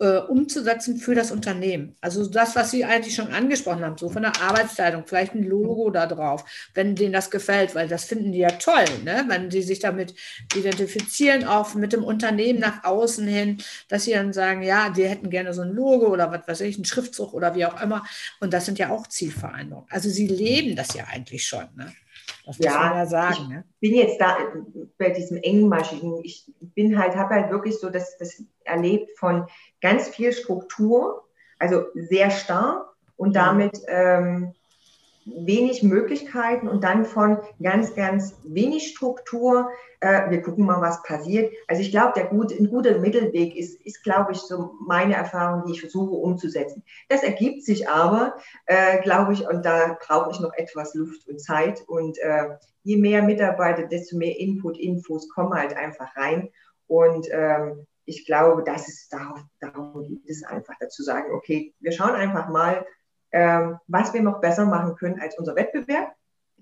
äh, 0.00 0.18
umzusetzen 0.18 0.98
für 0.98 1.14
das 1.14 1.30
Unternehmen. 1.30 1.96
Also 2.00 2.26
das, 2.26 2.54
was 2.54 2.70
Sie 2.70 2.84
eigentlich 2.84 3.14
schon 3.14 3.32
angesprochen 3.32 3.84
haben, 3.84 3.98
so 3.98 4.08
von 4.08 4.22
der 4.22 4.40
Arbeitsteilung, 4.40 5.04
vielleicht 5.06 5.34
ein 5.34 5.42
Logo 5.42 5.90
da 5.90 6.06
drauf, 6.06 6.44
wenn 6.74 6.94
denen 6.94 7.12
das 7.12 7.30
gefällt, 7.30 7.74
weil 7.74 7.88
das 7.88 8.04
finden 8.04 8.32
die 8.32 8.38
ja 8.38 8.50
toll, 8.50 8.84
ne? 9.04 9.24
wenn 9.28 9.50
sie 9.50 9.62
sich 9.62 9.80
damit 9.80 10.14
identifizieren, 10.54 11.44
auch 11.44 11.74
mit 11.74 11.92
dem 11.92 12.04
Unternehmen 12.04 12.60
nach 12.60 12.84
außen 12.84 13.26
hin, 13.26 13.58
dass 13.88 14.04
sie 14.04 14.12
dann 14.12 14.32
sagen, 14.32 14.62
ja, 14.62 14.96
wir 14.96 15.08
hätten 15.08 15.30
gerne 15.30 15.52
so 15.52 15.62
ein 15.62 15.72
Logo 15.72 16.06
oder 16.06 16.30
was 16.30 16.46
weiß 16.46 16.60
ich, 16.62 16.76
einen 16.76 16.84
Schriftzug 16.84 17.34
oder 17.34 17.54
wie 17.54 17.66
auch 17.66 17.80
immer. 17.82 18.04
Und 18.40 18.52
das 18.52 18.66
sind 18.66 18.78
ja 18.78 18.90
auch 18.90 19.06
Zielvereinbarungen. 19.06 19.90
Also 19.90 20.08
sie 20.10 20.28
leben 20.28 20.76
das 20.76 20.94
ja 20.94 21.04
eigentlich 21.10 21.46
schon. 21.46 21.66
Ne? 21.76 21.92
Das 22.46 22.58
ja, 22.58 22.72
muss 22.72 22.80
man 22.80 22.96
ja 22.96 23.06
sagen. 23.06 23.36
Ich 23.42 23.48
ne? 23.48 23.64
bin 23.80 23.94
jetzt 23.94 24.20
da 24.20 24.36
bei 24.96 25.10
diesem 25.10 25.36
engmaschigen, 25.38 26.20
ich 26.24 26.50
bin 26.60 26.98
halt, 26.98 27.16
habe 27.16 27.34
halt 27.34 27.50
wirklich 27.50 27.78
so 27.78 27.90
das, 27.90 28.16
das 28.18 28.42
erlebt 28.64 29.18
von 29.18 29.46
ganz 29.80 30.08
viel 30.08 30.32
Struktur, 30.32 31.28
also 31.58 31.84
sehr 31.94 32.30
starr 32.30 32.92
und 33.16 33.36
damit 33.36 33.80
ähm, 33.86 34.54
wenig 35.36 35.82
Möglichkeiten 35.82 36.68
und 36.68 36.84
dann 36.84 37.04
von 37.04 37.38
ganz, 37.62 37.94
ganz 37.94 38.36
wenig 38.44 38.88
Struktur. 38.88 39.68
Äh, 40.00 40.30
wir 40.30 40.42
gucken 40.42 40.66
mal, 40.66 40.80
was 40.80 41.02
passiert. 41.02 41.52
Also 41.66 41.82
ich 41.82 41.90
glaube, 41.90 42.12
der 42.16 42.26
gut, 42.26 42.52
ein 42.52 42.70
guter 42.70 42.98
Mittelweg 42.98 43.56
ist, 43.56 43.80
ist, 43.82 44.02
glaube 44.02 44.32
ich, 44.32 44.38
so 44.38 44.74
meine 44.86 45.14
Erfahrung, 45.14 45.64
die 45.66 45.72
ich 45.72 45.80
versuche 45.80 46.14
umzusetzen. 46.14 46.82
Das 47.08 47.22
ergibt 47.22 47.64
sich 47.64 47.88
aber, 47.88 48.36
äh, 48.66 49.00
glaube 49.02 49.32
ich, 49.32 49.46
und 49.46 49.64
da 49.64 49.98
brauche 50.06 50.30
ich 50.30 50.40
noch 50.40 50.52
etwas 50.54 50.94
Luft 50.94 51.26
und 51.28 51.40
Zeit. 51.40 51.82
Und 51.86 52.18
äh, 52.18 52.56
je 52.82 52.96
mehr 52.96 53.22
Mitarbeiter, 53.22 53.84
desto 53.84 54.16
mehr 54.16 54.38
Input, 54.38 54.78
Infos 54.78 55.28
kommen 55.28 55.54
halt 55.54 55.76
einfach 55.76 56.16
rein. 56.16 56.50
Und 56.86 57.28
ähm, 57.30 57.86
ich 58.08 58.24
glaube, 58.24 58.64
das 58.64 58.88
ist 58.88 59.12
darauf, 59.12 59.40
darum 59.60 60.08
geht 60.08 60.30
es 60.30 60.42
einfach 60.42 60.74
dazu 60.80 61.02
sagen, 61.02 61.34
okay, 61.34 61.74
wir 61.80 61.92
schauen 61.92 62.14
einfach 62.14 62.48
mal, 62.48 62.86
ähm, 63.32 63.78
was 63.86 64.12
wir 64.14 64.22
noch 64.22 64.40
besser 64.40 64.64
machen 64.66 64.96
können 64.96 65.20
als 65.20 65.38
unser 65.38 65.54
Wettbewerb. 65.54 66.14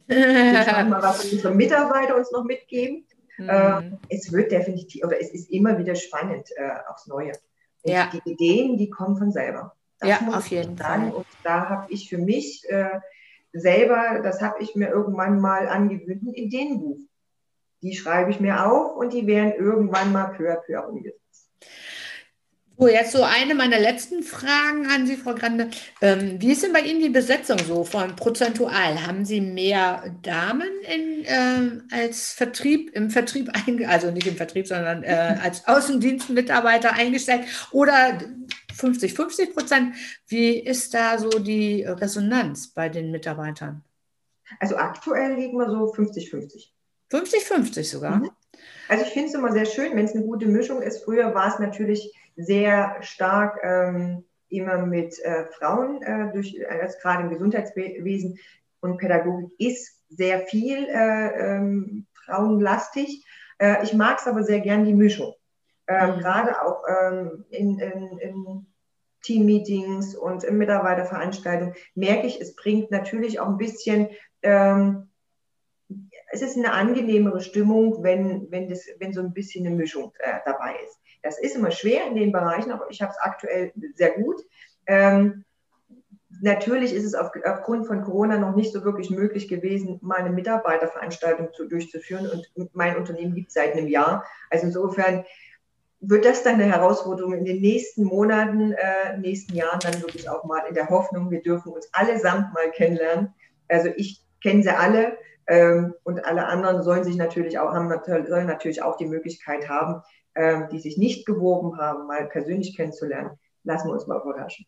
Wir 0.07 0.63
schauen 0.63 0.89
mal, 0.89 1.03
was 1.03 1.33
unsere 1.33 1.55
Mitarbeiter 1.55 2.17
uns 2.17 2.31
noch 2.31 2.45
mitgeben. 2.45 3.07
Mhm. 3.39 3.49
Äh, 3.49 3.91
es 4.09 4.33
wird 4.33 4.53
definitiv, 4.53 5.05
oder 5.05 5.21
es 5.21 5.31
ist 5.33 5.51
immer 5.51 5.79
wieder 5.79 5.95
spannend 5.95 6.49
äh, 6.57 6.71
aufs 6.89 7.07
Neue. 7.07 7.33
Und 7.83 7.93
ja. 7.93 8.11
die 8.13 8.31
Ideen, 8.31 8.77
die 8.79 8.91
kommen 8.91 9.17
von 9.17 9.31
selber. 9.31 9.75
Das 9.99 10.09
ja, 10.09 10.21
auf 10.29 10.47
jeden 10.49 10.77
sagen. 10.77 11.11
Fall. 11.11 11.17
Und 11.19 11.27
da 11.43 11.69
habe 11.69 11.93
ich 11.93 12.09
für 12.09 12.19
mich 12.19 12.65
äh, 12.69 13.01
selber, 13.53 14.21
das 14.23 14.43
habe 14.43 14.63
ich 14.63 14.75
mir 14.75 14.89
irgendwann 14.89 15.41
mal 15.41 15.69
angewöhnt, 15.69 16.23
ein 16.23 16.35
Ideenbuch. 16.35 16.99
Die 17.83 17.95
schreibe 17.95 18.31
ich 18.31 18.41
mir 18.41 18.67
auf 18.67 18.97
und 18.97 19.13
die 19.13 19.27
werden 19.27 19.53
irgendwann 19.53 20.13
mal 20.13 20.35
peu 20.37 20.51
à 20.51 20.57
peu 20.57 20.81
umgesetzt. 20.81 21.21
So, 22.79 22.89
jetzt 22.89 23.13
so 23.13 23.23
eine 23.23 23.55
meiner 23.55 23.79
letzten 23.79 24.23
Fragen 24.23 24.87
an 24.87 25.07
Sie, 25.07 25.17
Frau 25.17 25.35
Grande. 25.35 25.71
Ähm, 26.03 26.37
wie 26.41 26.53
ist 26.53 26.63
denn 26.63 26.75
bei 26.75 26.81
Ihnen 26.81 27.01
die 27.01 27.09
Besetzung 27.09 27.59
so 27.59 27.85
von 27.85 28.15
prozentual? 28.17 29.07
Haben 29.07 29.25
Sie 29.25 29.41
mehr 29.41 30.15
Damen 30.21 30.69
in, 30.83 31.25
äh, 31.25 31.81
als 31.91 32.33
Vertrieb, 32.33 32.91
im 32.93 33.09
Vertrieb, 33.09 33.51
also 33.89 34.11
nicht 34.11 34.27
im 34.27 34.37
Vertrieb, 34.37 34.67
sondern 34.67 35.03
äh, 35.05 35.39
als 35.43 35.67
Außendienstmitarbeiter 35.67 36.93
eingestellt 36.93 37.47
oder 37.73 38.19
50, 38.75 39.15
50 39.15 39.55
Prozent? 39.55 39.95
Wie 40.27 40.59
ist 40.59 40.93
da 40.93 41.17
so 41.17 41.31
die 41.31 41.83
Resonanz 41.83 42.69
bei 42.69 42.91
den 42.91 43.11
Mitarbeitern? 43.11 43.85
Also 44.61 44.77
aktuell 44.77 45.35
liegen 45.37 45.57
wir 45.57 45.71
so 45.71 45.95
50, 45.95 46.29
50. 46.29 46.75
50, 47.09 47.43
50 47.43 47.89
sogar? 47.89 48.17
Mhm. 48.17 48.31
Also 48.89 49.05
ich 49.05 49.13
finde 49.13 49.29
es 49.29 49.35
immer 49.35 49.53
sehr 49.53 49.67
schön, 49.67 49.97
wenn 49.97 50.05
es 50.05 50.15
eine 50.15 50.25
gute 50.25 50.47
Mischung 50.47 50.83
ist. 50.83 51.05
Früher 51.05 51.35
war 51.35 51.53
es 51.53 51.59
natürlich 51.59 52.13
sehr 52.37 52.97
stark 53.03 53.59
ähm, 53.63 54.25
immer 54.49 54.79
mit 54.79 55.19
äh, 55.21 55.47
Frauen, 55.47 56.03
äh, 56.03 56.33
durch, 56.33 56.57
also 56.69 56.97
gerade 57.01 57.25
im 57.25 57.31
Gesundheitswesen 57.31 58.39
und 58.81 58.99
Pädagogik 58.99 59.51
ist 59.59 60.03
sehr 60.09 60.41
viel 60.47 60.87
äh, 60.89 61.57
ähm, 61.57 62.07
frauenlastig. 62.25 63.25
Äh, 63.59 63.83
ich 63.83 63.95
mag 63.95 64.19
es 64.19 64.27
aber 64.27 64.45
sehr 64.45 64.61
gern 64.61 64.85
die 64.85 64.95
Mischung. 64.95 65.35
Ähm, 65.89 66.17
mhm. 66.17 66.21
Gerade 66.21 66.63
auch 66.63 66.83
ähm, 66.89 67.45
in, 67.51 67.79
in, 67.79 68.19
in 68.19 68.67
Teammeetings 69.23 70.15
und 70.15 70.45
in 70.45 70.59
Mitarbeiterveranstaltungen 70.59 71.75
merke 71.95 72.27
ich, 72.27 72.41
es 72.41 72.55
bringt 72.55 72.91
natürlich 72.91 73.41
auch 73.41 73.49
ein 73.49 73.59
bisschen, 73.59 74.09
ähm, 74.43 75.11
es 76.31 76.43
ist 76.43 76.57
eine 76.57 76.73
angenehmere 76.73 77.41
Stimmung, 77.41 78.03
wenn, 78.03 78.51
wenn, 78.51 78.69
das, 78.69 78.87
wenn 78.99 79.13
so 79.13 79.21
ein 79.21 79.33
bisschen 79.33 79.67
eine 79.67 79.75
Mischung 79.75 80.13
äh, 80.19 80.39
dabei 80.45 80.77
ist. 80.85 81.01
Das 81.23 81.39
ist 81.39 81.57
immer 81.57 81.71
schwer 81.71 82.07
in 82.07 82.17
den 82.17 82.33
Bereichen, 82.33 82.73
aber 82.73 82.87
ich 82.91 83.03
habe 83.03 83.13
es 83.13 83.19
aktuell 83.19 83.73
sehr 83.95 84.13
gut. 84.13 84.43
Ähm, 84.87 85.45
natürlich 86.43 86.93
ist 86.93 87.05
es 87.05 87.15
auf, 87.15 87.31
aufgrund 87.45 87.87
von 87.87 88.03
Corona 88.03 88.39
noch 88.39 88.55
nicht 88.55 88.73
so 88.73 88.85
wirklich 88.85 89.11
möglich 89.11 89.49
gewesen, 89.49 89.99
meine 90.03 90.31
Mitarbeiterveranstaltung 90.31 91.53
zu, 91.53 91.67
durchzuführen. 91.67 92.29
Und 92.29 92.75
mein 92.75 92.97
Unternehmen 92.97 93.35
gibt 93.35 93.49
es 93.49 93.55
seit 93.55 93.73
einem 93.73 93.89
Jahr. 93.89 94.25
Also 94.51 94.67
insofern 94.67 95.25
wird 96.01 96.25
das 96.25 96.43
dann 96.43 96.55
eine 96.55 96.71
Herausforderung 96.71 97.35
in 97.35 97.45
den 97.45 97.61
nächsten 97.61 98.05
Monaten, 98.05 98.73
äh, 98.73 99.19
nächsten 99.19 99.55
Jahren 99.55 99.81
dann 99.81 100.01
wirklich 100.03 100.29
auch 100.29 100.45
mal 100.45 100.63
in 100.69 100.75
der 100.75 100.89
Hoffnung, 100.89 101.31
wir 101.31 101.43
dürfen 101.43 101.73
uns 101.73 101.89
allesamt 101.93 102.53
mal 102.53 102.71
kennenlernen. 102.71 103.35
Also 103.69 103.89
ich 103.97 104.23
kenne 104.43 104.63
sie 104.63 104.71
alle 104.71 105.17
ähm, 105.47 105.95
und 106.05 106.25
alle 106.25 106.47
anderen 106.47 106.83
sollen 106.83 107.05
sich 107.05 107.17
natürlich 107.17 107.59
auch 107.59 107.73
haben, 107.73 107.93
sollen 108.05 108.47
natürlich 108.47 108.83
auch 108.83 108.97
die 108.97 109.07
Möglichkeit 109.07 109.69
haben, 109.69 110.03
ähm, 110.37 110.69
die 110.71 110.79
sich 110.79 110.97
nicht 110.99 111.27
gewoben 111.27 111.79
haben, 111.79 112.07
mal 112.07 112.27
persönlich 112.29 112.77
kennenzulernen. 112.77 113.31
Lassen 113.65 113.89
wir 113.89 113.95
uns 113.95 114.07
mal 114.07 114.21
überraschen. 114.21 114.67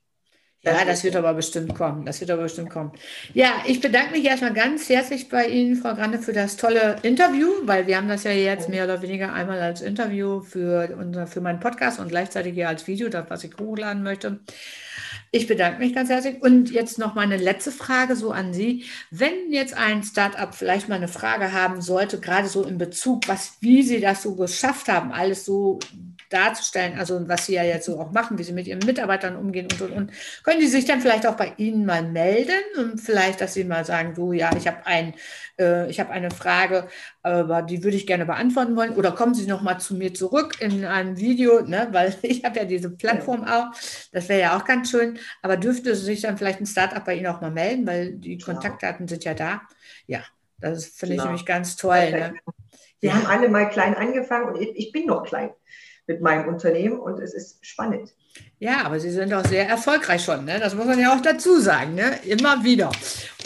Ja, 0.61 0.85
das 0.85 1.05
wird 1.05 1.15
aber 1.15 1.35
bestimmt 1.35 1.77
kommen. 1.77 2.05
Das 2.05 2.21
wird 2.21 2.33
aber 2.33 2.43
bestimmt 2.43 2.71
kommen. 2.71 2.91
Ja, 3.33 3.63
ich 3.65 3.81
bedanke 3.81 4.11
mich 4.13 4.25
erstmal 4.25 4.53
ganz 4.53 4.89
herzlich 4.89 5.29
bei 5.29 5.47
Ihnen, 5.47 5.77
Frau 5.77 5.95
Grande, 5.95 6.19
für 6.19 6.33
das 6.33 6.57
tolle 6.57 6.97
Interview, 7.03 7.49
weil 7.63 7.87
wir 7.87 7.97
haben 7.97 8.09
das 8.09 8.25
ja 8.25 8.33
jetzt 8.33 8.69
mehr 8.69 8.85
oder 8.85 9.01
weniger 9.01 9.33
einmal 9.33 9.61
als 9.61 9.83
Interview 9.83 10.41
für, 10.41 10.97
unser, 10.99 11.29
für 11.29 11.41
meinen 11.41 11.61
Podcast 11.61 12.01
und 12.01 12.09
gleichzeitig 12.09 12.55
hier 12.55 12.69
als 12.69 12.89
Video, 12.89 13.09
das, 13.09 13.27
was 13.31 13.45
ich 13.45 13.53
hochladen 13.61 14.03
möchte. 14.03 14.41
Ich 15.31 15.47
bedanke 15.47 15.79
mich 15.81 15.95
ganz 15.95 16.09
herzlich. 16.09 16.43
Und 16.43 16.71
jetzt 16.71 16.99
noch 16.99 17.14
meine 17.14 17.37
letzte 17.37 17.71
Frage 17.71 18.17
so 18.17 18.31
an 18.31 18.55
Sie. 18.55 18.85
Wenn 19.11 19.53
jetzt 19.53 19.75
ein 19.75 20.03
Startup 20.03 20.55
vielleicht 20.55 20.88
mal 20.88 20.97
eine 20.97 21.09
Frage 21.09 21.53
haben 21.53 21.83
sollte, 21.83 22.19
gerade 22.19 22.49
so 22.49 22.64
in 22.64 22.79
Bezug, 22.79 23.29
was, 23.29 23.59
wie 23.61 23.83
Sie 23.83 24.01
das 24.01 24.23
so 24.23 24.35
geschafft 24.35 24.88
haben, 24.88 25.12
alles 25.12 25.45
so 25.45 25.79
darzustellen, 26.31 26.99
also 26.99 27.27
was 27.29 27.47
Sie 27.47 27.55
ja 27.55 27.62
jetzt 27.62 27.87
so 27.87 27.99
auch 27.99 28.12
machen, 28.12 28.38
wie 28.38 28.43
Sie 28.43 28.53
mit 28.53 28.67
Ihren 28.67 28.85
Mitarbeitern 28.85 29.37
umgehen 29.37 29.67
und, 29.73 29.81
und, 29.81 29.93
und, 29.93 30.12
können 30.43 30.61
die 30.61 30.67
sich 30.67 30.85
dann 30.85 31.01
vielleicht 31.01 31.27
auch 31.27 31.37
bei 31.37 31.55
Ihnen 31.57 31.87
mal 31.87 32.03
melden 32.03 32.53
und 32.77 33.01
vielleicht, 33.01 33.41
dass 33.41 33.55
Sie 33.55 33.64
mal 33.64 33.85
sagen, 33.85 34.14
du, 34.14 34.33
ja, 34.33 34.51
ich 34.57 34.67
habe 34.67 34.85
ein, 34.87 35.14
äh, 35.59 35.88
ich 35.91 36.01
habe 36.01 36.11
eine 36.11 36.31
Frage, 36.31 36.88
aber 37.23 37.62
die 37.62 37.83
würde 37.83 37.97
ich 37.97 38.07
gerne 38.07 38.27
beantworten 38.27 38.77
wollen. 38.77 38.95
Oder 38.95 39.12
kommen 39.12 39.35
Sie 39.35 39.47
noch 39.47 39.62
mal 39.62 39.79
zu 39.79 39.95
mir 39.95 40.12
zurück 40.12 40.57
in 40.61 40.85
einem 40.85 41.17
Video, 41.19 41.62
ne, 41.62 41.88
weil 41.93 42.14
ich 42.23 42.45
habe 42.45 42.59
ja 42.59 42.64
diese 42.64 42.91
Plattform 42.91 43.45
auch, 43.45 43.69
das 44.12 44.29
wäre 44.29 44.41
ja 44.41 44.57
auch 44.57 44.64
ganz 44.64 44.91
schön, 44.91 45.18
aber 45.43 45.57
dürfte 45.57 45.95
sich 45.95 46.23
dann 46.23 46.39
vielleicht 46.39 46.61
ein 46.61 46.67
Startup 46.67 47.05
bei 47.05 47.15
Ihnen 47.15 47.27
auch 47.27 47.41
mal 47.41 47.51
melden, 47.51 47.87
weil 47.87 48.13
die 48.13 48.39
genau. 48.39 48.53
Kontaktdaten 48.53 49.09
sind 49.09 49.25
ja 49.25 49.35
da. 49.35 49.63
Ja, 50.07 50.23
das 50.59 50.87
finde 50.87 51.15
genau. 51.15 51.25
ich 51.25 51.27
nämlich 51.29 51.47
ganz 51.47 51.77
toll. 51.77 52.11
Ne? 52.11 52.35
Wir 53.01 53.11
ja. 53.11 53.17
haben 53.17 53.27
alle 53.27 53.49
mal 53.49 53.69
klein 53.69 53.95
angefangen 53.95 54.55
und 54.55 54.61
ich 54.61 54.93
bin 54.93 55.07
noch 55.07 55.25
klein 55.25 55.51
mit 56.07 56.21
meinem 56.21 56.49
Unternehmen 56.49 56.99
und 56.99 57.21
es 57.21 57.35
ist 57.35 57.65
spannend. 57.65 58.15
Ja, 58.61 58.85
aber 58.85 58.98
Sie 58.98 59.11
sind 59.11 59.33
auch 59.33 59.44
sehr 59.44 59.68
erfolgreich 59.68 60.24
schon, 60.24 60.44
ne? 60.44 60.59
das 60.59 60.74
muss 60.74 60.87
man 60.87 60.98
ja 60.98 61.14
auch 61.14 61.20
dazu 61.22 61.61
sagen, 61.61 61.94
ne? 61.94 62.18
immer 62.24 62.64
wieder. 62.64 62.90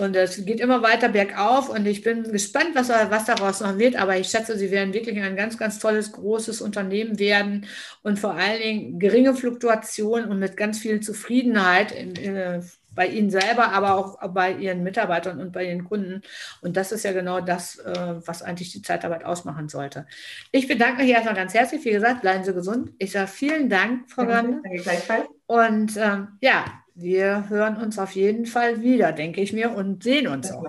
Und 0.00 0.16
es 0.16 0.42
geht 0.42 0.58
immer 0.58 0.82
weiter 0.82 1.10
bergauf 1.10 1.68
und 1.68 1.84
ich 1.84 2.02
bin 2.02 2.32
gespannt, 2.32 2.70
was, 2.72 2.88
was 2.88 3.26
daraus 3.26 3.60
noch 3.60 3.76
wird, 3.76 3.96
aber 3.96 4.16
ich 4.16 4.28
schätze, 4.28 4.56
Sie 4.56 4.70
werden 4.70 4.94
wirklich 4.94 5.20
ein 5.20 5.36
ganz, 5.36 5.58
ganz 5.58 5.78
tolles, 5.78 6.12
großes 6.12 6.62
Unternehmen 6.62 7.18
werden 7.18 7.66
und 8.02 8.18
vor 8.18 8.32
allen 8.34 8.60
Dingen 8.62 8.98
geringe 8.98 9.34
Fluktuation 9.34 10.24
und 10.24 10.38
mit 10.38 10.56
ganz 10.56 10.78
viel 10.78 11.00
Zufriedenheit 11.00 11.92
in, 11.92 12.12
in, 12.16 12.62
bei 12.94 13.06
Ihnen 13.06 13.30
selber, 13.30 13.72
aber 13.72 13.96
auch 13.96 14.18
bei 14.30 14.52
Ihren 14.52 14.82
Mitarbeitern 14.82 15.40
und 15.40 15.52
bei 15.52 15.66
Ihren 15.66 15.84
Kunden. 15.84 16.22
Und 16.60 16.76
das 16.76 16.92
ist 16.92 17.04
ja 17.04 17.12
genau 17.12 17.40
das, 17.40 17.78
äh, 17.78 18.14
was 18.26 18.42
eigentlich 18.42 18.72
die 18.72 18.82
Zeitarbeit 18.82 19.24
ausmachen 19.24 19.68
sollte. 19.68 20.06
Ich 20.50 20.68
bedanke 20.68 21.02
mich 21.02 21.10
erstmal 21.10 21.34
ganz 21.34 21.54
herzlich. 21.54 21.84
Wie 21.84 21.90
gesagt, 21.90 22.22
bleiben 22.22 22.44
Sie 22.44 22.52
gesund. 22.52 22.92
Ich 22.98 23.12
sage 23.12 23.28
vielen 23.28 23.68
Dank, 23.68 24.10
Frau 24.10 24.24
gleichfalls. 24.24 25.26
Und 25.46 25.96
ähm, 25.96 26.28
ja, 26.40 26.64
wir 26.94 27.48
hören 27.48 27.76
uns 27.76 27.98
auf 27.98 28.12
jeden 28.12 28.46
Fall 28.46 28.82
wieder, 28.82 29.12
denke 29.12 29.40
ich 29.40 29.52
mir, 29.52 29.74
und 29.74 30.02
sehen 30.02 30.26
uns 30.28 30.50
auch. 30.50 30.64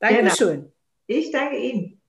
Dankeschön. 0.00 0.72
Ich 1.06 1.30
danke 1.30 1.56
Ihnen. 1.56 2.01